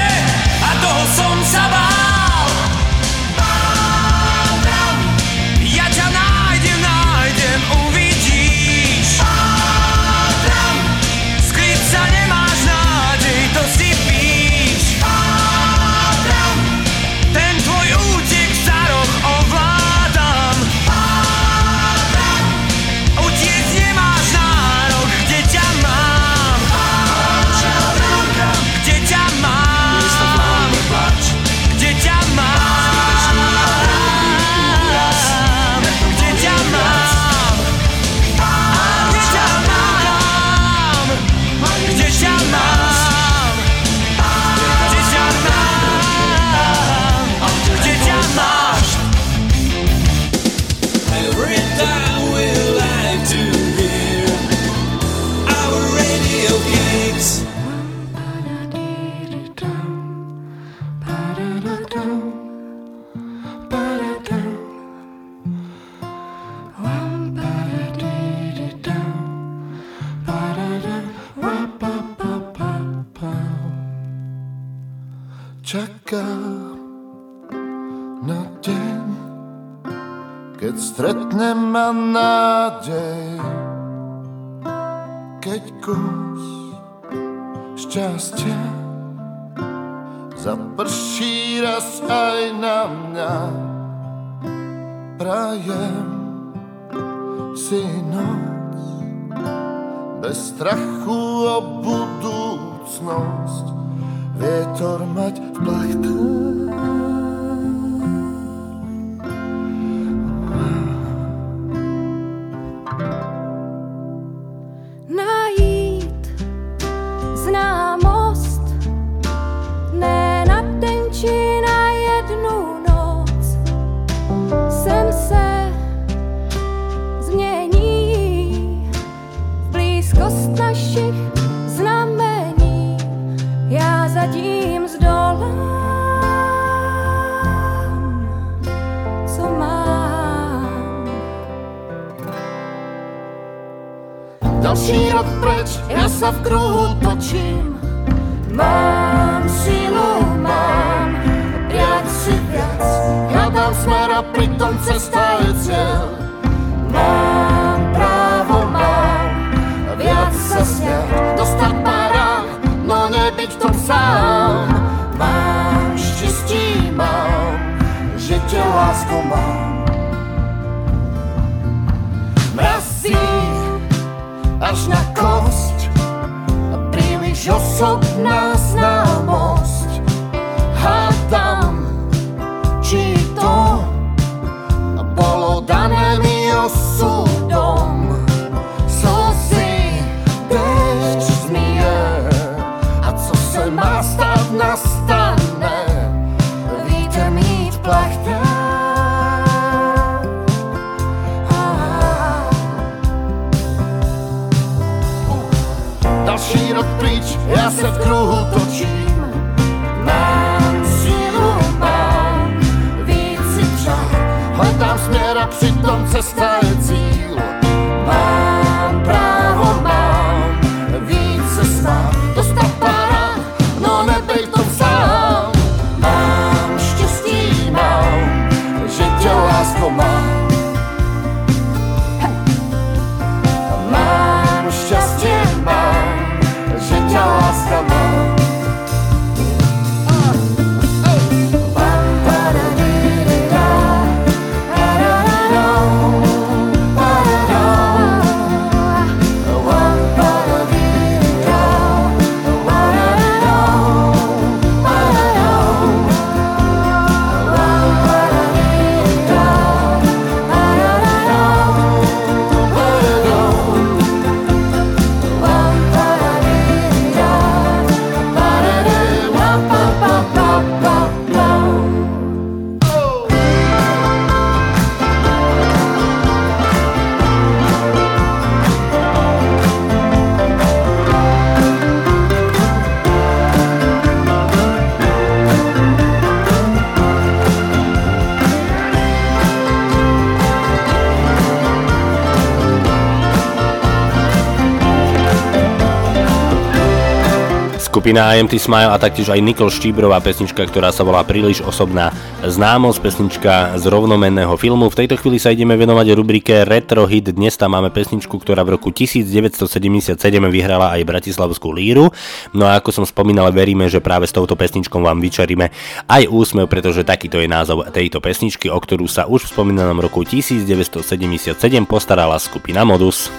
[298.03, 302.11] Skupina IMT Smile a taktiež aj Nikol Štíbrová pesnička, ktorá sa volá Príliš osobná
[302.43, 304.91] známosť, pesnička z rovnomenného filmu.
[304.91, 307.31] V tejto chvíli sa ideme venovať rubrike Retro Hit.
[307.31, 310.19] Dnes tam máme pesničku, ktorá v roku 1977
[310.51, 312.11] vyhrala aj Bratislavskú líru.
[312.51, 315.71] No a ako som spomínal, veríme, že práve s touto pesničkou vám vyčaríme
[316.11, 320.27] aj úsmev, pretože takýto je názov tejto pesničky, o ktorú sa už v spomínanom roku
[320.27, 321.55] 1977
[321.87, 323.31] postarala skupina Modus.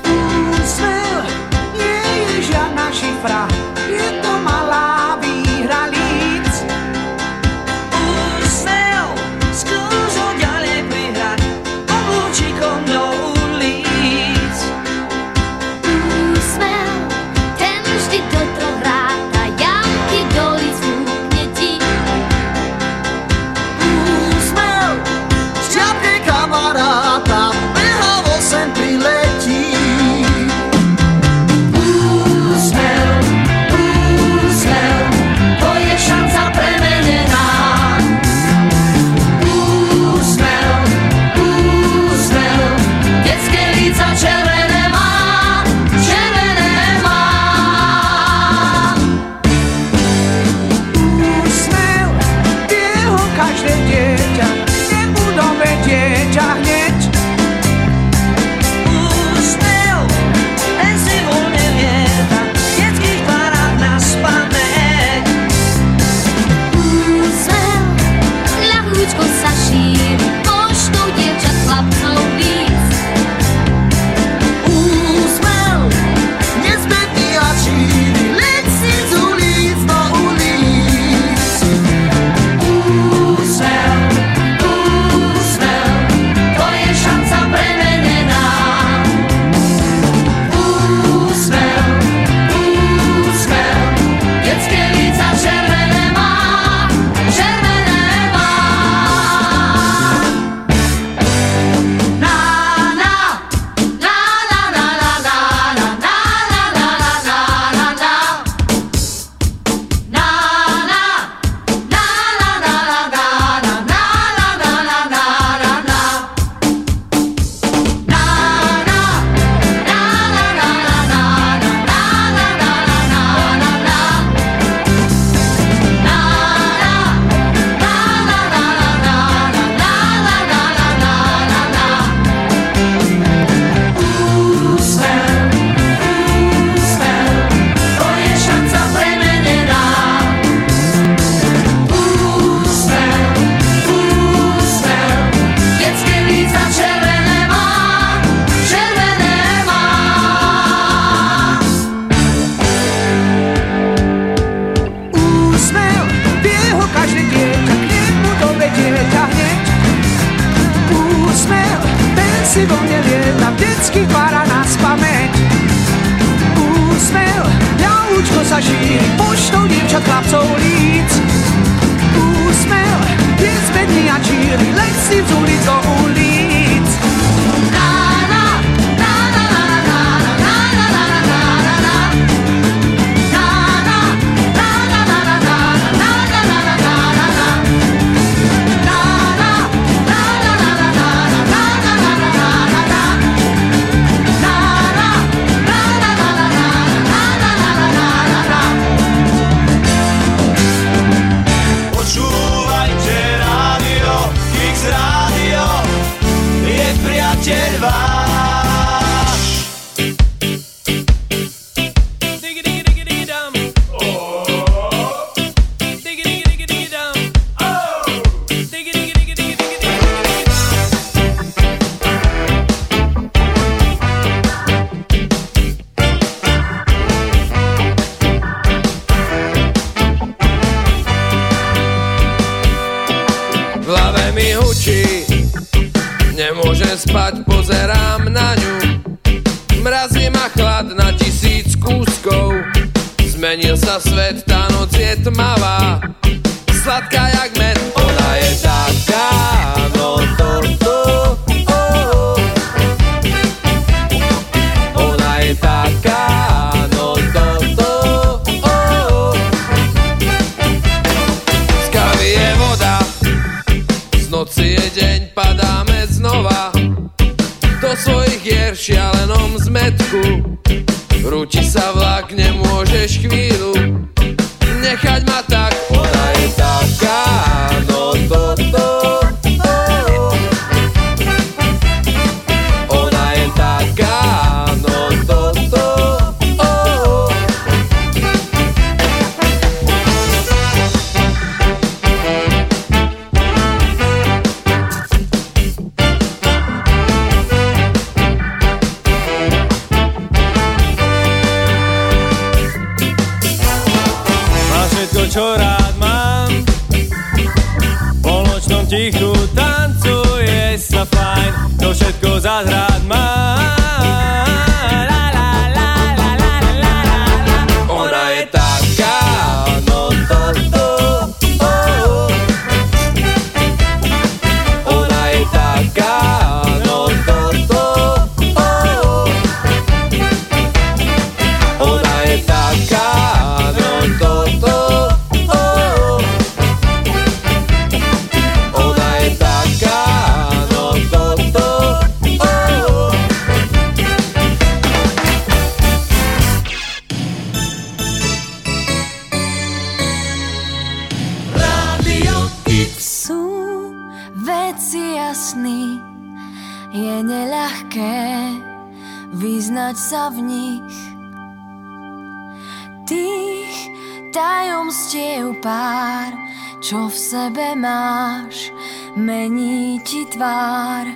[370.43, 371.07] tvár.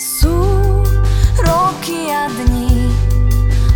[0.00, 0.40] Sú
[1.36, 2.88] roky a dní,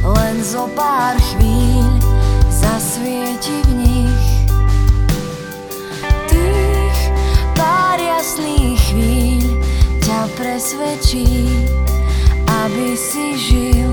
[0.00, 2.00] len zo pár chvíľ
[2.48, 4.28] zasvieti v nich.
[6.24, 6.98] Tých
[7.52, 9.60] pár jasných chvíľ
[10.00, 11.52] ťa presvedčí,
[12.64, 13.92] aby si žil.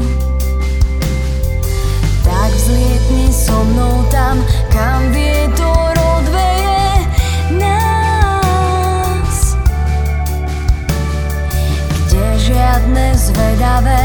[2.23, 4.39] Tak vzlietni so mnou tam,
[4.71, 5.78] kam vie to
[13.39, 13.97] wydawe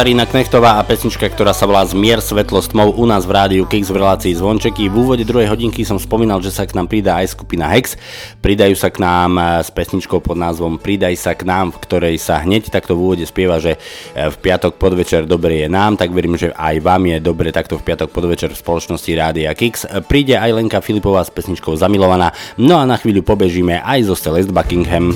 [0.00, 3.92] Katarína Knechtová a pesnička, ktorá sa volá Zmier svetlo tmou u nás v rádiu Kix
[3.92, 4.88] v relácii Zvončeky.
[4.88, 8.00] V úvode druhej hodinky som spomínal, že sa k nám pridá aj skupina Hex.
[8.40, 12.16] Pridajú sa k nám eh, s pesničkou pod názvom Pridaj sa k nám, v ktorej
[12.16, 16.16] sa hneď takto v úvode spieva, že eh, v piatok podvečer dobre je nám, tak
[16.16, 19.84] verím, že aj vám je dobre takto v piatok podvečer v spoločnosti Rádia Kix.
[19.84, 24.16] Eh, príde aj Lenka Filipová s pesničkou Zamilovaná, no a na chvíľu pobežíme aj zo
[24.16, 25.12] Celeste Buckingham.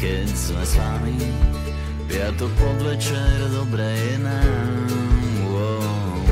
[0.00, 1.13] Keď sme s vami,
[2.14, 4.86] piatok podvečer dobre je nám
[5.50, 6.22] wow.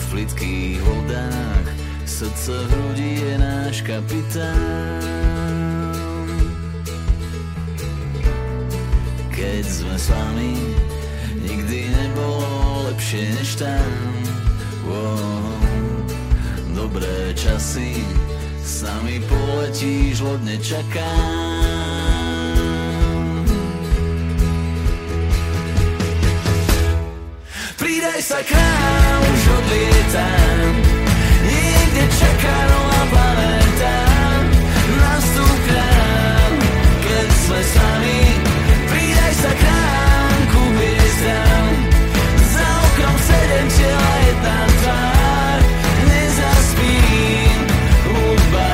[0.00, 1.66] V plitkých vodách
[2.08, 5.04] srdce v hrudi je náš kapitán
[9.28, 10.56] Keď sme s vami,
[11.36, 13.92] nikdy nebolo lepšie než tam
[14.88, 15.52] wow.
[16.72, 18.00] Dobré časy,
[18.64, 22.17] s nami poletíš, lodne čakám
[27.78, 30.66] Pridaj sa k nám, už odlietam.
[31.46, 33.96] Niekde čaká nová planeta
[34.98, 36.52] Nastup k nám,
[37.06, 38.22] keď sme sami.
[38.82, 41.66] Pridaj sa k nám, ku hviezdám.
[42.50, 45.60] Za oknom sedem tela, jedna tvár.
[46.02, 47.58] Nezaspím,
[48.10, 48.68] hudba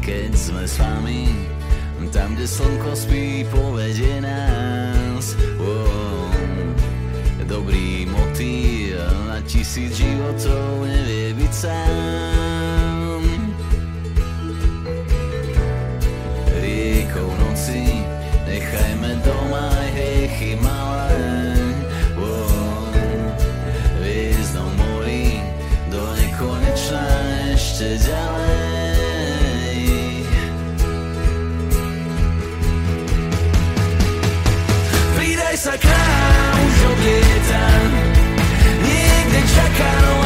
[0.00, 1.31] Keď sme s vami
[2.12, 5.32] tam, kde slnko spí, povedie nás.
[5.56, 6.28] Oh,
[7.48, 12.31] Dobrý motýl na tisíc životov nevie byť sám
[35.72, 35.88] Pridaj
[39.48, 40.21] sa k nám,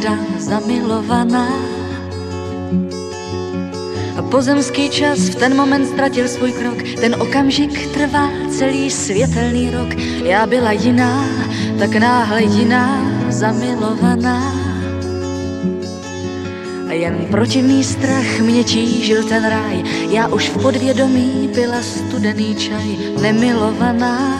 [0.00, 1.48] dál zamilovaná.
[4.16, 6.78] A pozemský čas v ten moment ztratil svůj krok.
[7.00, 9.94] Ten okamžik trvá celý světelný rok.
[10.24, 11.24] Já byla jiná,
[11.78, 14.54] tak náhle jiná, zamilovaná.
[16.88, 19.84] A jen protivný strach mě tížil ten ráj.
[20.10, 24.39] Já už v podvědomí pila studený čaj Nemilovaná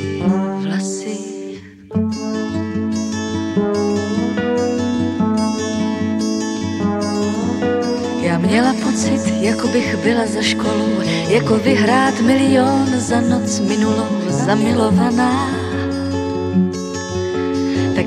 [10.33, 10.89] za školu,
[11.27, 15.61] jako vyhrát milion za noc minulou zamilovaná.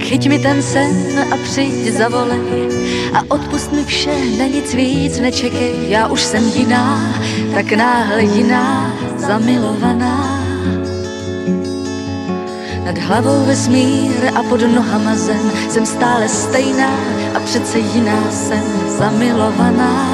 [0.05, 2.69] chyť mi ten sen a přijď zavolej
[3.15, 5.89] a odpust mi vše, na nic víc nečekej.
[5.89, 7.15] Já už jsem jiná,
[7.55, 10.45] tak náhle jiná, zamilovaná.
[12.85, 16.95] Nad hlavou vesmír a pod nohama zem Jsem stále stejná
[17.35, 18.65] a přece jiná jsem
[18.99, 20.14] zamilovaná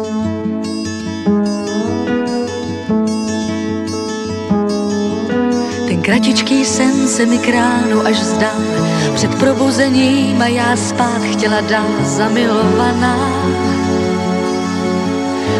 [6.11, 8.59] kratičký sen se mi kránu až zdal
[9.15, 13.15] Před probuzením a já spát chtěla dál zamilovaná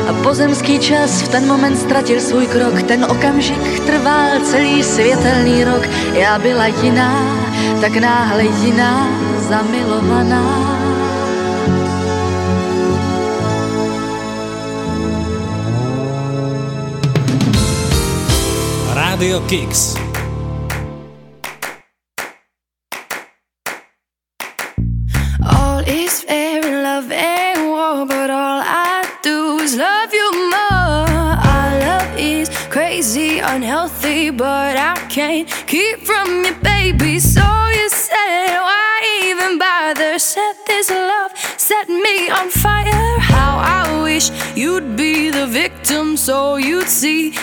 [0.07, 5.88] a pozemský čas v ten moment ztratil svůj krok, ten okamžik trval celý světelný rok.
[6.14, 7.15] Já byla jiná,
[7.82, 9.07] tak náhle jiná,
[9.48, 10.44] zamilovaná.
[18.94, 20.10] Radio Kicks.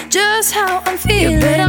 [0.09, 1.68] Just how I'm feeling.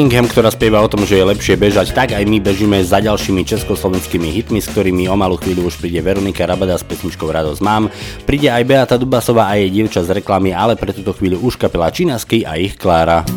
[0.00, 3.44] Buckingham, ktorá spieva o tom, že je lepšie bežať, tak aj my bežíme za ďalšími
[3.44, 7.92] československými hitmi, s ktorými o malú chvíľu už príde Veronika Rabada s pesničkou Radosť mám.
[8.24, 11.92] Príde aj Beata Dubasová a jej dievča z reklamy, ale pre túto chvíľu už kapela
[11.92, 13.28] Činasky a ich Klára.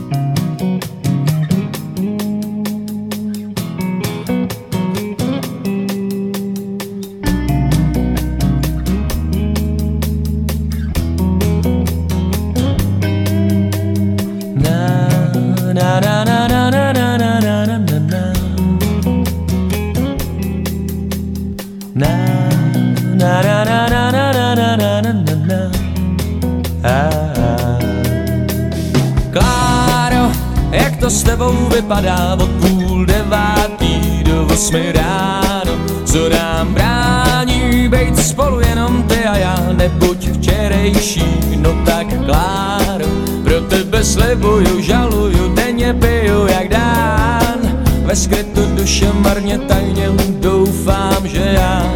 [41.57, 43.05] No tak Kláro
[43.43, 47.59] Pro tebe slibuju, žaluju, denně piju jak dán
[48.05, 51.93] Ve skrytu duše marně tajně doufám, že já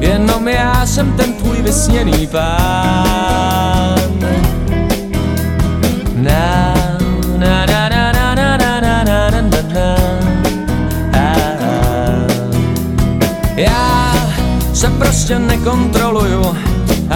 [0.00, 3.96] Jenom já jsem ten tvůj vysněný pán
[6.14, 6.76] Na,
[13.56, 14.14] Já
[14.74, 16.56] se prostě nekontroluju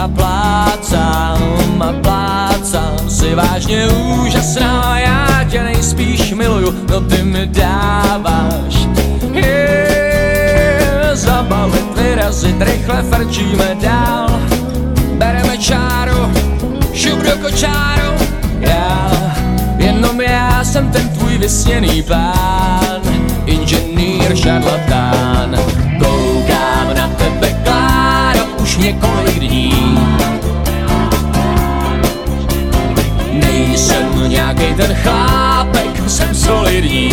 [0.01, 4.99] a plácám a plácám si vážně úžasná.
[4.99, 8.89] Já tě nejspíš miluju, no ty mi dáváš
[9.33, 14.41] je, zabalit, vyrazit, rychle frčíme dál.
[15.19, 16.33] Bereme čáru,
[16.93, 18.13] šup do kočáru.
[18.61, 19.11] Já,
[19.77, 23.01] jenom já jsem ten tvůj vysněný pán
[23.47, 25.57] inženýr šarlatán
[28.81, 29.99] několik dní.
[33.33, 37.11] Nejsem nějaký ten chlápek, jsem solidní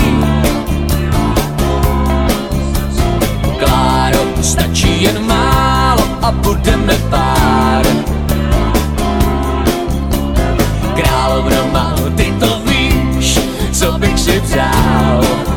[3.60, 7.86] Kláro, stačí jen málo a budeme pár.
[10.96, 13.40] Královna má, ty to víš,
[13.72, 15.57] co bych si přál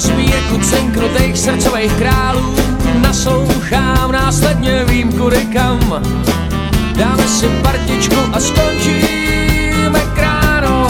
[0.00, 2.54] sbírku cinknutých srdcových králů.
[3.02, 6.02] Naslouchám, následně vím kudy kam.
[6.96, 10.88] Dáme si partičku a skončíme kráno.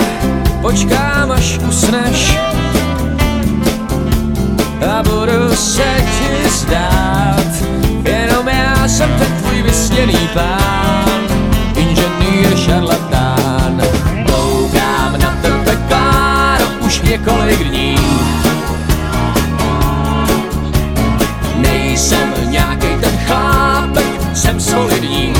[0.61, 2.39] Počkám, až usneš.
[4.91, 7.51] A budu se ti zdát.
[8.05, 11.21] Jenom já jsem ten tvůj vysněný pán.
[11.77, 13.30] Inženýr šarlatán
[17.11, 17.97] Několik dní.
[21.57, 25.33] Nejsem nějaký ten chlápek, jsem solidní.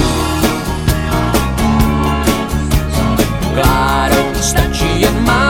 [3.55, 5.50] Kláro, stačí jen málo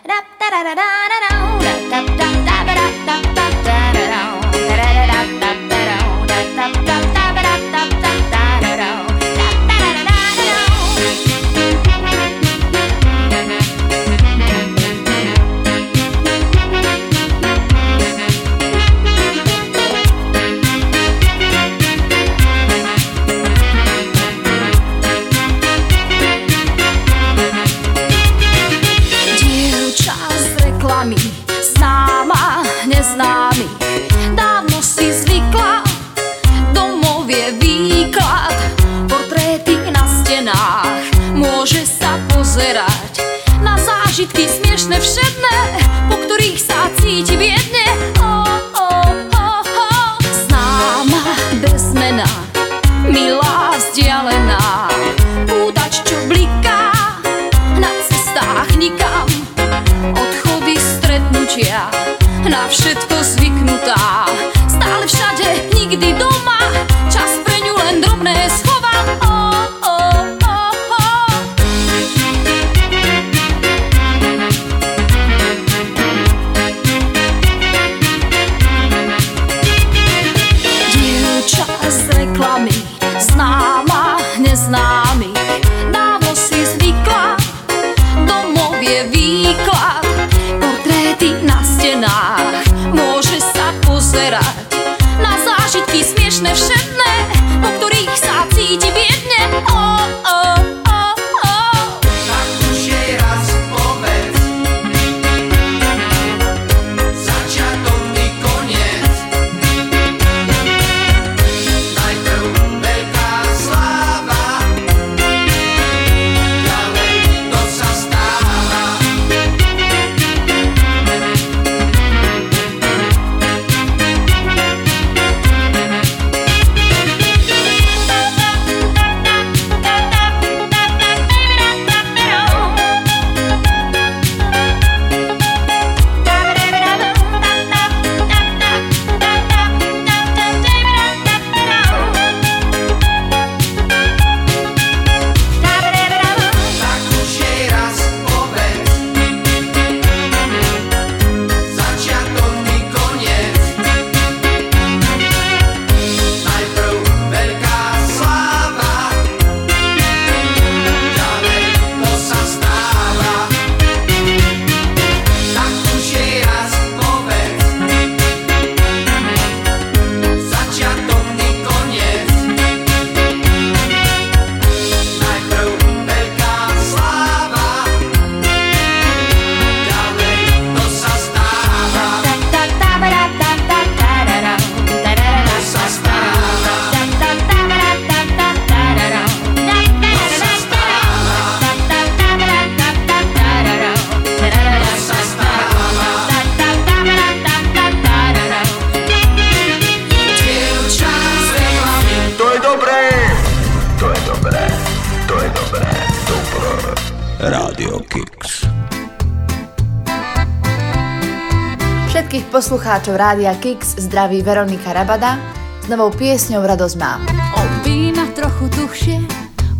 [213.01, 215.41] poslucháčov Rádia Kix zdraví Veronika Rabada
[215.81, 217.17] s novou piesňou Radosť má.
[217.57, 219.17] O vínach trochu tuchšie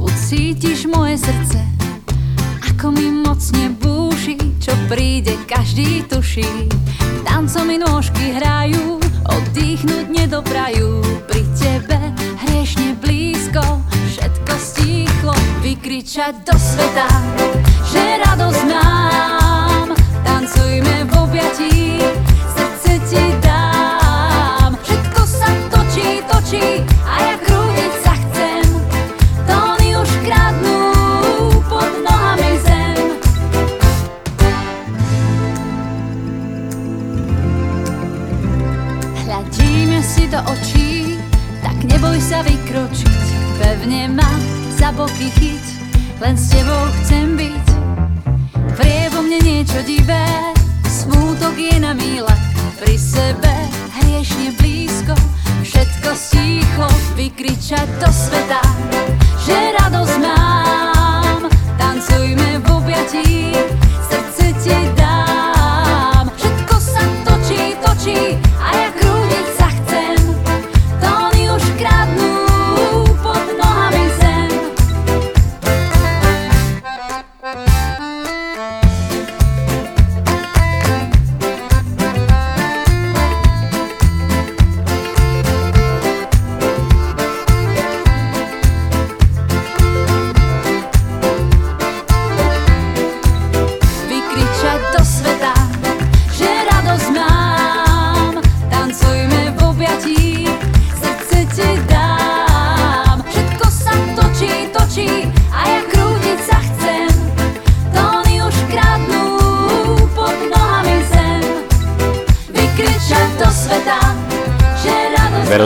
[0.02, 1.62] ucítiš moje srdce
[2.66, 6.66] Ako mi mocne búši, čo príde každý tuší.
[7.22, 8.98] Tancom mi nôžky hrajú,
[9.30, 11.06] oddychnúť nedoprajú.
[11.30, 12.02] Pri tebe
[12.42, 13.62] hriešne blízko,
[14.18, 17.06] všetko stichlo, Vykričať do sveta,
[17.86, 19.31] že radosť mám.
[42.72, 43.28] vykročiť
[43.60, 44.32] Pevne ma
[44.80, 45.66] za boky chyť
[46.24, 47.68] Len s tebou chcem byť.
[48.80, 50.24] Priebo mne niečo divé
[50.88, 52.32] Smútok je na míle.
[52.80, 53.52] Pri sebe
[54.00, 55.20] hriešne blízko
[55.68, 56.88] Všetko stícho
[57.20, 58.64] Vykričať do sveta.
[59.44, 63.52] Že radosť mám Tancujme v objatí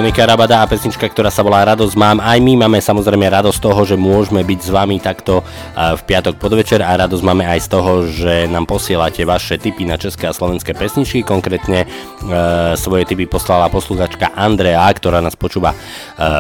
[0.06, 2.22] Veronika Rabada a pesnička, ktorá sa volá Radosť mám.
[2.22, 5.41] Aj my máme samozrejme radosť toho, že môžeme byť s vami takto
[5.73, 9.98] v piatok podvečer a radosť máme aj z toho, že nám posielate vaše tipy na
[9.98, 11.26] české a slovenské pesničky.
[11.26, 11.88] Konkrétne e,
[12.77, 15.77] svoje tipy poslala posluchačka Andrea, ktorá nás počúva e,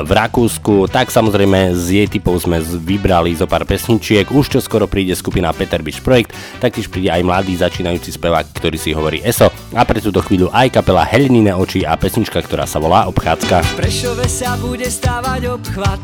[0.05, 0.85] v Rakúsku.
[0.85, 4.29] Tak samozrejme z jej typov sme vybrali zo pár pesničiek.
[4.29, 8.77] Už čo skoro príde skupina Peter Biš Projekt, taktiež príde aj mladý začínajúci spevák, ktorý
[8.77, 12.77] si hovorí ESO a pre túto chvíľu aj kapela Helinine oči a pesnička, ktorá sa
[12.77, 13.54] volá Obchádzka.
[13.55, 16.03] V Prešove sa bude stávať obchvat.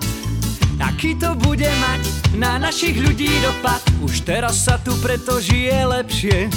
[0.80, 2.02] Aký to bude mať
[2.40, 3.84] na našich ľudí dopad.
[4.00, 6.48] Už teraz sa tu preto žije lepšie.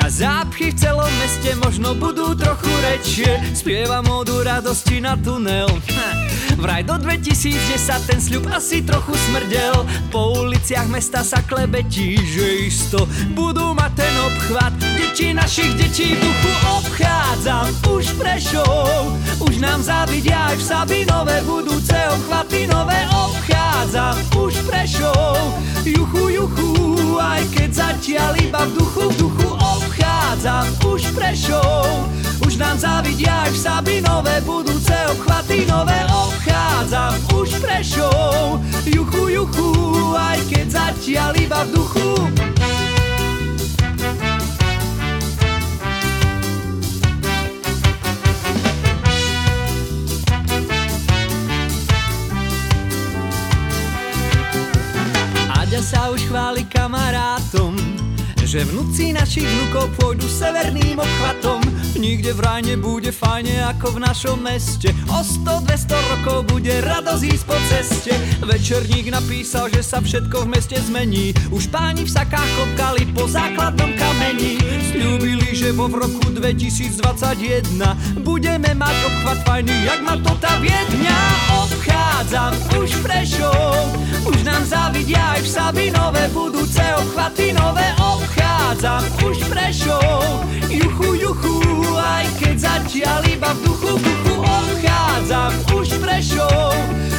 [0.00, 3.36] A zápchy v celom meste možno budú trochu rečie.
[3.52, 5.68] Spievam modu radosti na tunel
[6.60, 7.56] Vraj do 2010
[8.04, 9.80] ten sľub asi trochu smrdel.
[10.12, 14.76] Po uliciach mesta sa klebetí, že isto budú mať ten obchvat.
[14.92, 17.64] Deti našich detí duchu obchádzam.
[17.88, 24.20] Už Prešov Už nám zavidia aj v Sabinové budúce obchvaty nové obchádzam.
[24.36, 25.40] Už Prešov
[25.88, 26.68] Juchu, juchu,
[27.16, 30.68] aj keď zatiaľ iba v duchu, v duchu obchádzam.
[30.84, 31.88] Už Prešov
[32.44, 36.49] Už nám zavidia aj v Sabinové budúce obchvaty nové obchádzam
[37.34, 39.70] už Prešov Juchu, juchu,
[40.16, 42.08] aj keď zatiaľ iba v duchu.
[55.80, 57.72] Sa už chváli kamarátom
[58.50, 61.62] že vnúci našich vnúkov pôjdu severným obchvatom
[62.00, 64.88] Nikde vraj nebude fajne ako v našom meste.
[65.12, 68.16] O 100-200 rokov bude radosť ísť po ceste.
[68.40, 71.36] Večerník napísal, že sa všetko v meste zmení.
[71.52, 74.56] Už páni v sakách klopkali po základnom kameni.
[74.80, 77.68] Sľúbili, že vo v roku 2021
[78.24, 81.18] Budeme mať obchvat fajný, jak má to tá Viedňa
[81.68, 83.76] Obchádzam už Prešov
[84.24, 90.22] Už nám zavidia aj v Sabinové budúce obchvaty nové obchvádzam Obchádzam už Prešov
[90.70, 91.58] Juchu, juchu,
[91.90, 96.70] aj keď zatiaľ iba v duchu, duchu Obchádzam už Prešov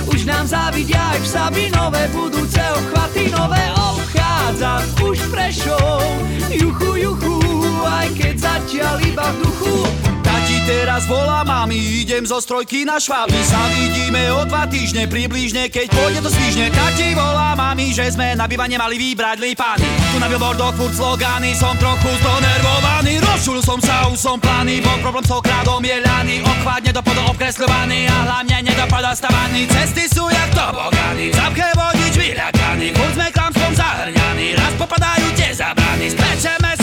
[0.08, 6.00] Už nám zavidia aj v Sabinové budúce obchvaty nové Obchádzam už Prešov
[6.56, 7.36] Juchu, juchu,
[7.84, 10.11] aj keď zatiaľ iba v duchu
[11.02, 13.34] Teraz volá mami, idem zo strojky na šváby.
[13.42, 16.70] Sa vidíme o dva týždne, približne, keď pôjde to svižne.
[16.70, 19.82] Tati volá mami, že sme na bývanie mali vybrať lípany.
[19.82, 23.18] Tu na billboardoch furt slogány, som trochu zdonervovaný.
[23.18, 25.98] Rozčul som sa, už som plány, bol problém s okradom je
[26.46, 29.66] Obchvát nedopadol obkresľovaný a hlavne nedopadol stavaný.
[29.74, 36.14] Cesty sú jak tobogány, zapche vodič vyľakaný Furt sme klamstvom zahrňaní, raz popadajú tie zabrany
[36.14, 36.81] Spečeme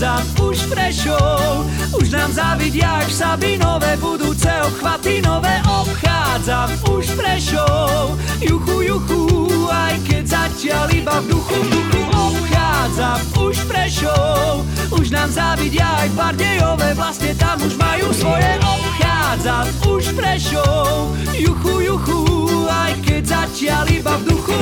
[0.00, 1.68] Obchádzam už Prešov
[2.00, 9.28] Už nám zavidia až Sabinové budúce obchvaty nové Obchádzam už Prešov Juchu, juchu,
[9.68, 16.08] aj keď zatiaľ iba v duchu, v duchu Obchádzam už Prešov Už nám zavidia aj
[16.16, 22.24] Bardejové Vlastne tam už majú svoje Obchádzam už Prešov Juchu, juchu,
[22.72, 24.56] aj keď zatiaľ iba v duchu.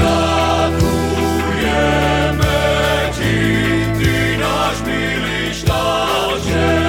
[0.00, 2.56] Ďakujeme
[3.12, 3.67] ti,
[6.58, 6.87] Master.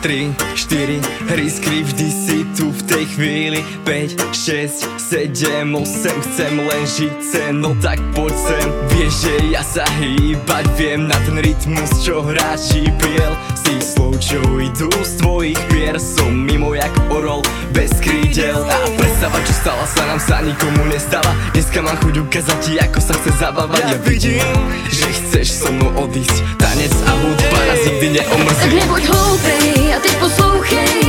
[0.00, 3.60] 3, 4 hry skry, vždy si tu v tej chvíli.
[3.84, 8.66] 5, 6, 7, 8 Chcem len žiť sen, no tak poď sem.
[8.94, 11.10] Vieš, že ja sa hýbať viem.
[11.10, 16.78] Na ten rytmus, čo hráči biel Si slov, čo idú z tvojich pier Som mimo
[16.78, 17.42] jak orol
[17.74, 18.62] bez krídel.
[18.62, 21.34] A predstava, čo stala sa nám sa nikomu nestala.
[21.58, 23.82] Dneska mám chuť ukázať ti, ako sa chce zabávať.
[23.82, 24.58] Ja vidím,
[24.94, 26.38] že chceš so mnou odísť.
[26.62, 31.02] Tanec a hudba nás nikdy Tak neomrzí nebuď hlúpej a ty poslouchej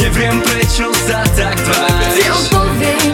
[0.00, 2.24] Neviem prečo sa tak Ty tváriš.
[2.24, 3.13] A pospověď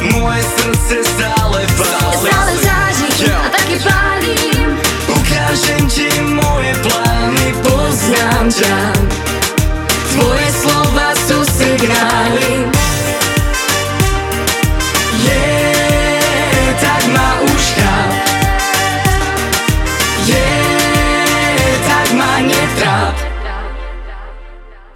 [0.00, 3.46] Moje srdce stále páli Stále září Yeah.
[3.46, 4.80] a taky pálím
[5.12, 8.76] Ukážem ti moje plány, poznám ťa.
[10.08, 12.79] Tvoje slova sú signály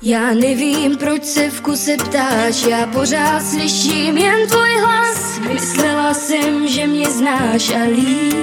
[0.07, 5.39] Já nevím, proč se v kuse ptáš, já pořád slyším jen tvůj hlas.
[5.53, 8.35] Myslela jsem, že mě znáš a líp.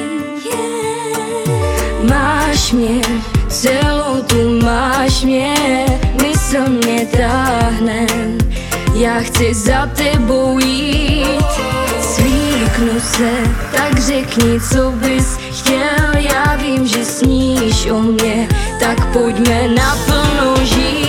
[2.10, 3.02] Máš mě,
[3.48, 5.86] celou tu máš mě,
[6.22, 8.08] mysl mě táhne.
[8.94, 11.52] Já chci za tebou jít,
[12.02, 13.32] svítnu se,
[13.78, 16.12] tak řekni, co bys chtěl.
[16.14, 18.48] Já vím, že sníš o mě,
[18.80, 21.01] tak pojďme naplno žít.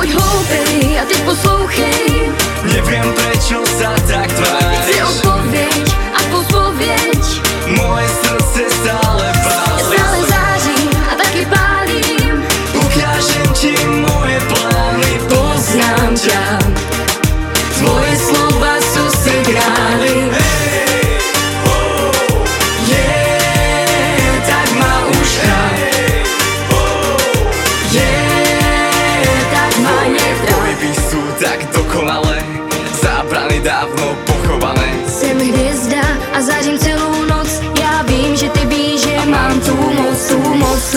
[0.00, 2.32] Nebuď hloupej a ty poslouchej,
[2.72, 4.96] Neviem prečo sa tak tváriš.
[4.96, 5.84] Odpověď
[6.16, 7.20] a pospověď.
[7.76, 9.69] Moje srdce stále páli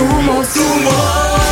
[0.01, 1.42] moc, tu moc, tu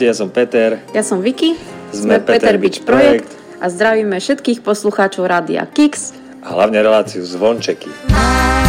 [0.00, 0.70] Čaute, ja som Peter.
[0.96, 1.60] Ja som Vicky,
[1.92, 3.28] Sme Peter Beach Projekt.
[3.60, 6.16] a zdravíme všetkých poslucháčov Rádia Kix.
[6.40, 7.92] A hlavne reláciu Zvončeky.
[8.08, 8.59] Mám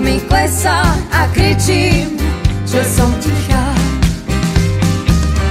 [0.00, 0.82] mi klesá
[1.12, 2.16] a kričím
[2.70, 3.66] Že som tichá.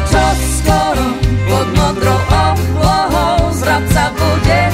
[0.08, 1.08] Čo skoro
[1.52, 4.69] pod modrou oblohou Zrad sa bude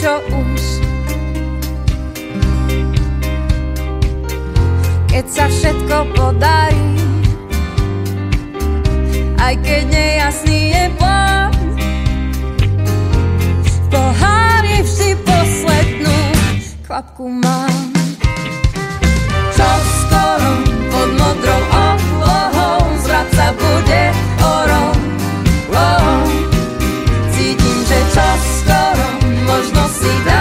[0.00, 0.64] čo už.
[5.12, 6.88] Keď sa všetko podarí,
[9.36, 11.52] aj keď nejasný je plán,
[13.60, 16.18] v pohári vždy poslednú
[16.88, 17.92] kvapku mám.
[19.52, 19.68] Čo
[20.00, 20.50] skoro
[20.88, 24.02] pod modrou oblohou zvrať sa bude
[24.40, 24.69] orom.
[30.00, 30.39] Možno si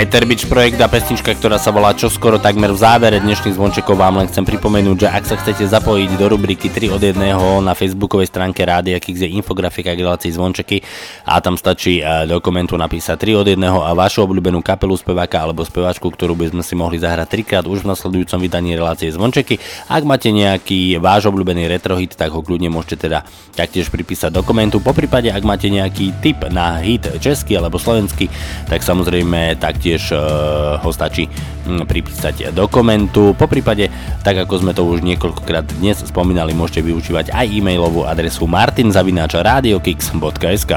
[0.00, 4.16] Peter Bič projekt a pesnička, ktorá sa volá Čoskoro takmer v závere dnešných zvončekov vám
[4.16, 7.20] len chcem pripomenúť, že ak sa chcete zapojiť do rubriky 3 od 1
[7.60, 10.80] na facebookovej stránke Rádia Kix je infografika k relácii zvončeky
[11.28, 15.36] a tam stačí eh, do komentu napísať 3 od 1 a vašu obľúbenú kapelu speváka
[15.36, 19.60] alebo speváčku, ktorú by sme si mohli zahrať trikrát už v nasledujúcom vydaní relácie zvončeky.
[19.84, 24.80] Ak máte nejaký váš obľúbený retrohit, tak ho kľudne môžete teda taktiež pripísať do komentu.
[24.80, 28.32] Po prípade, ak máte nejaký tip na hit český alebo slovenský,
[28.64, 33.34] tak samozrejme taktiež uh, ho stačí hm, pripísať do komentu.
[33.34, 33.90] Po prípade,
[34.22, 40.72] tak ako sme to už niekoľkokrát dnes spomínali, môžete využívať aj e-mailovú adresu martinzavináča.radiokix.sk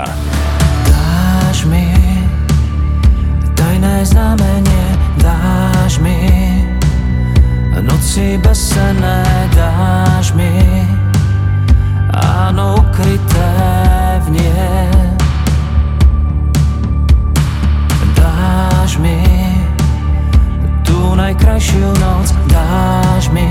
[0.87, 1.85] Dáš mi
[3.53, 6.15] tajné znamenie, dáš mi
[7.83, 9.23] noci besené,
[9.55, 10.49] dáš mi
[12.13, 13.51] áno ukryté
[14.25, 14.62] v nie.
[21.53, 23.45] Tú najkrajšiu noc, dáš mi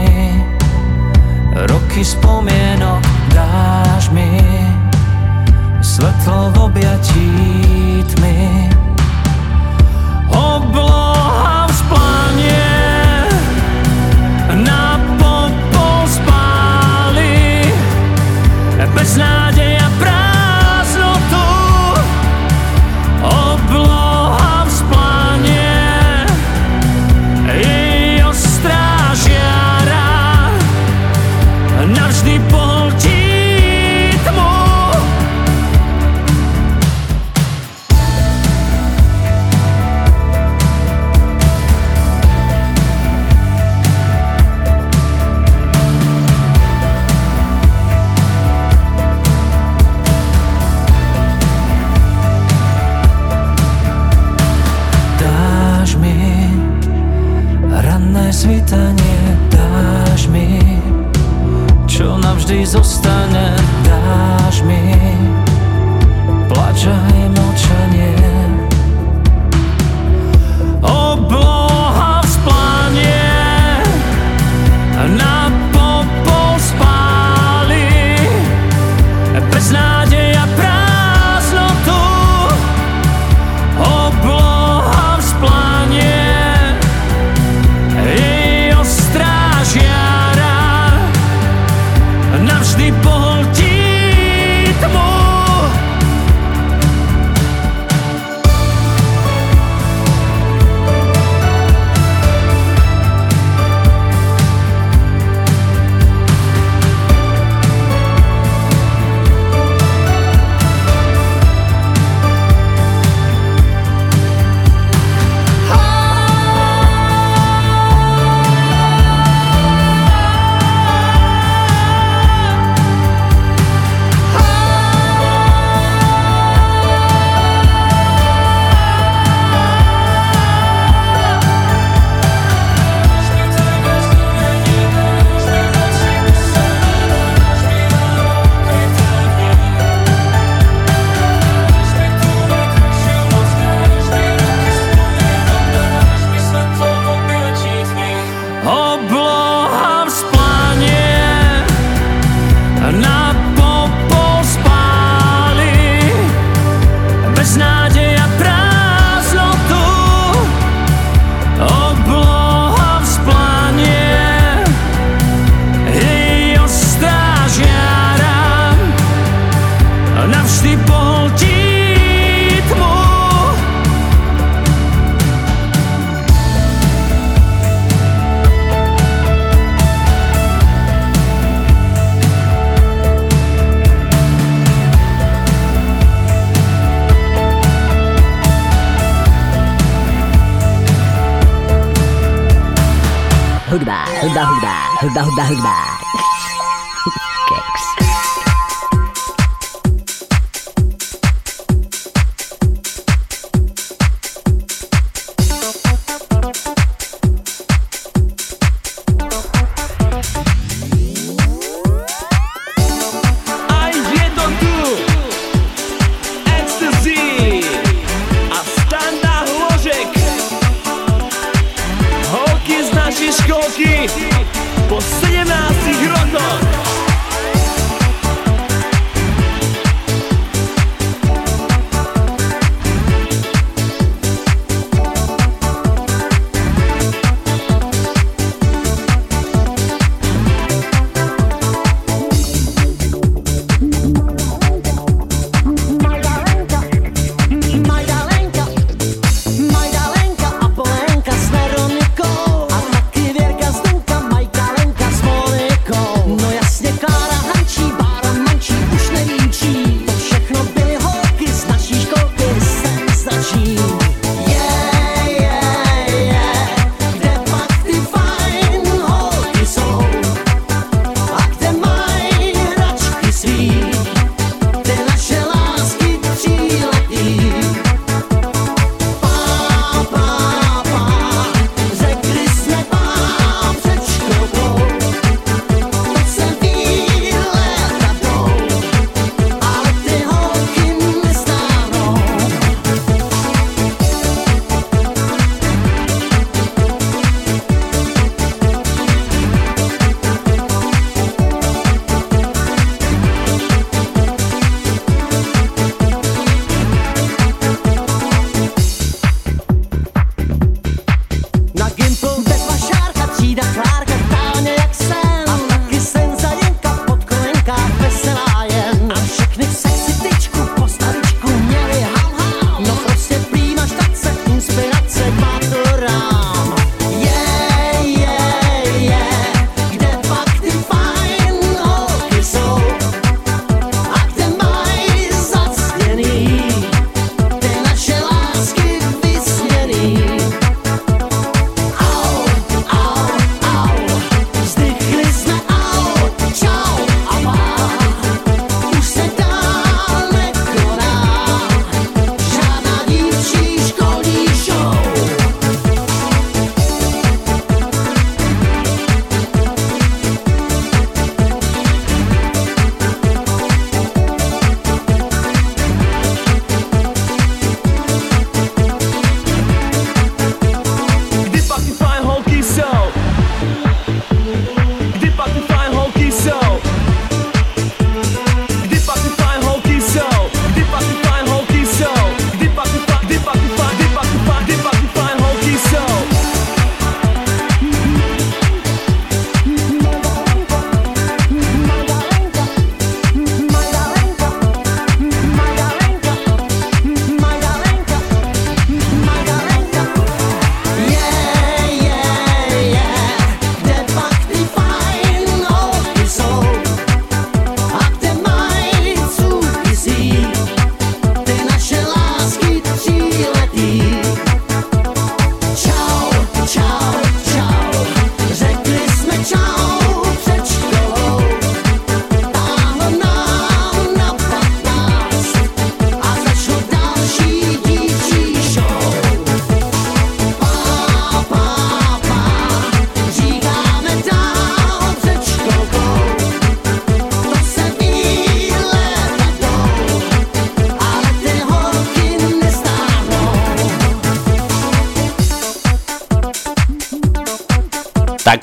[1.71, 3.03] roky spomienok,
[3.35, 4.27] dáš mi
[5.83, 7.31] svetlo v objatí
[8.11, 8.62] tmy.
[62.73, 63.53] Zostane,
[63.85, 64.81] dáš mi,
[66.49, 68.12] plač aj mlčanie.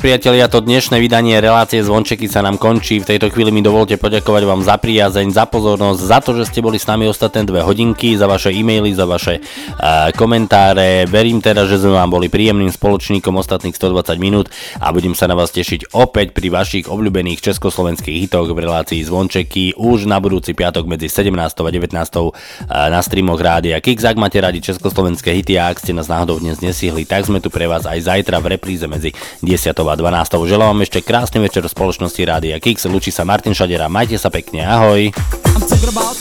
[0.09, 2.97] Priatelia, to dnešné vydanie relácie Zvončeky sa nám končí.
[2.97, 6.65] V tejto chvíli mi dovolte poďakovať vám za priazeň, za pozornosť, za to, že ste
[6.65, 11.05] boli s nami ostatné dve hodinky, za vaše e-maily, za vaše uh, komentáre.
[11.05, 14.49] Verím teda, že sme vám boli príjemným spoločníkom ostatných 120 minút
[14.81, 19.77] a budem sa na vás tešiť opäť pri vašich obľúbených československých hitoch v relácii Zvončeky
[19.77, 21.37] už na budúci piatok medzi 17.
[21.37, 21.85] a 19.
[21.85, 22.33] uh,
[22.65, 24.09] na streamoch rádia Kix.
[24.09, 27.53] Ak máte radi československé hity a ak ste nás náhodou dnes nesihli, tak sme tu
[27.53, 29.13] pre vás aj zajtra v repríze medzi
[29.45, 29.69] 10.
[29.77, 30.47] a 12.
[30.47, 32.87] Želám vám ešte krásny večer v spoločnosti Rádia Kix.
[32.87, 33.91] Lučí sa Martin Šadera.
[33.91, 34.63] Majte sa pekne.
[34.63, 35.11] Ahoj.
[35.11, 36.15] I'm talking about,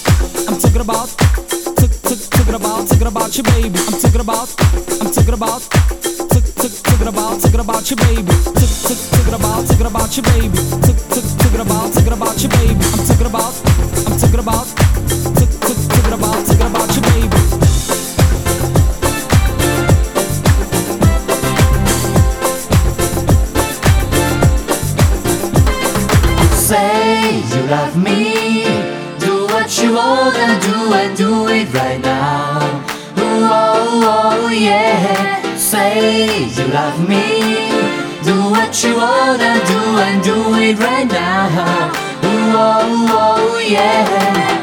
[0.51, 1.09] I'm about,
[2.59, 3.79] about, about your baby.
[27.69, 28.65] love me.
[29.19, 32.61] Do what you wanna do and do it right now.
[33.19, 35.57] Ooh, oh, oh, yeah.
[35.57, 37.69] Say you love me.
[38.25, 41.91] Do what you wanna do and do it right now.
[42.25, 44.58] Ooh, oh, oh, yeah.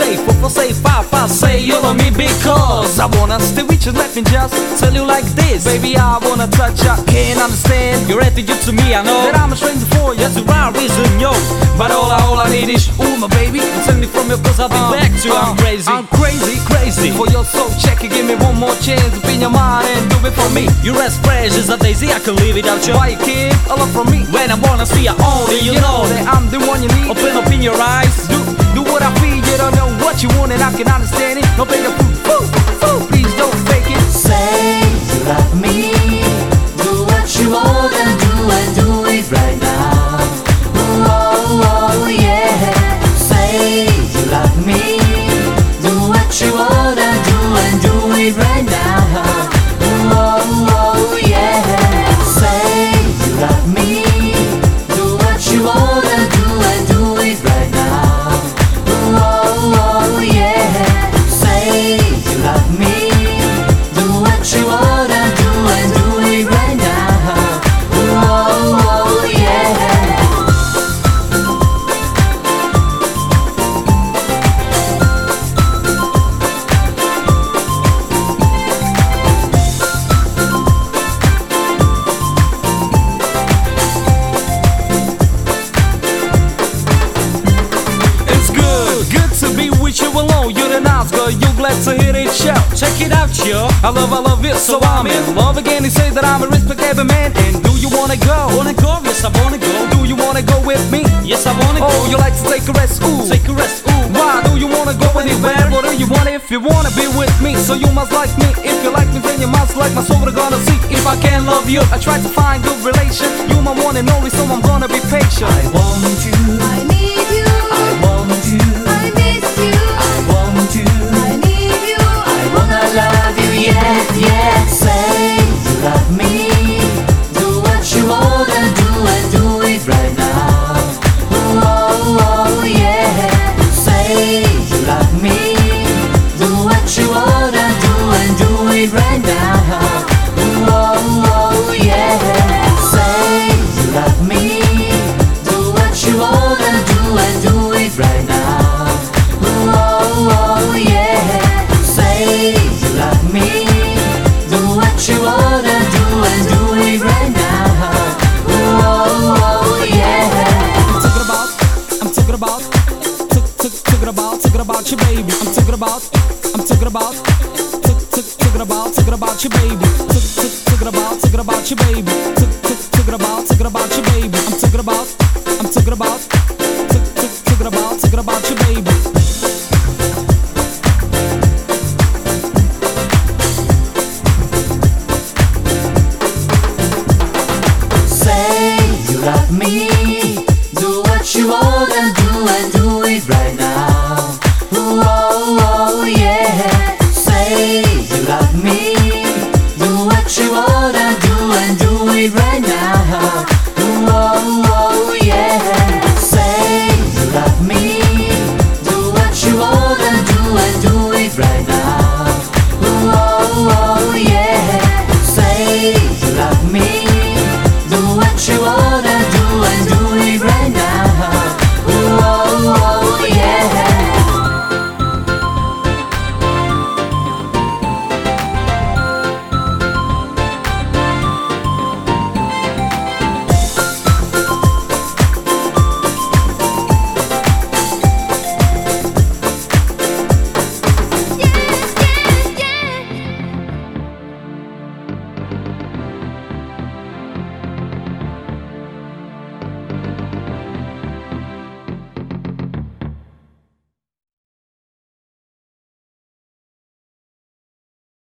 [0.00, 3.92] say, for say, five, five, say, you love me because I wanna stay with you,
[3.92, 5.64] let me just tell you like this.
[5.64, 8.94] Baby, I wanna touch you, can't understand your attitude to me.
[8.94, 11.32] I know that I'm a stranger for you, that's the right reason, yo.
[11.76, 14.60] But all I, all I need is, ooh, my baby, send me from your cause
[14.60, 15.34] I'll be uh, back to you.
[15.34, 17.10] Uh, I'm crazy, I'm crazy, crazy.
[17.12, 20.08] For your soul, check it, give me one more chance, be in your mind and
[20.08, 20.68] do it for me.
[20.82, 22.94] You're as fresh as a daisy, I can live without you.
[22.94, 24.24] Why you kid, a lot from me.
[24.32, 27.12] When I wanna see you only, you know that I'm the one you need.
[27.12, 28.38] Open up in your eyes, do,
[28.74, 29.69] do what I feel, you know.
[30.70, 31.44] I can understand it.
[31.58, 31.99] No bigger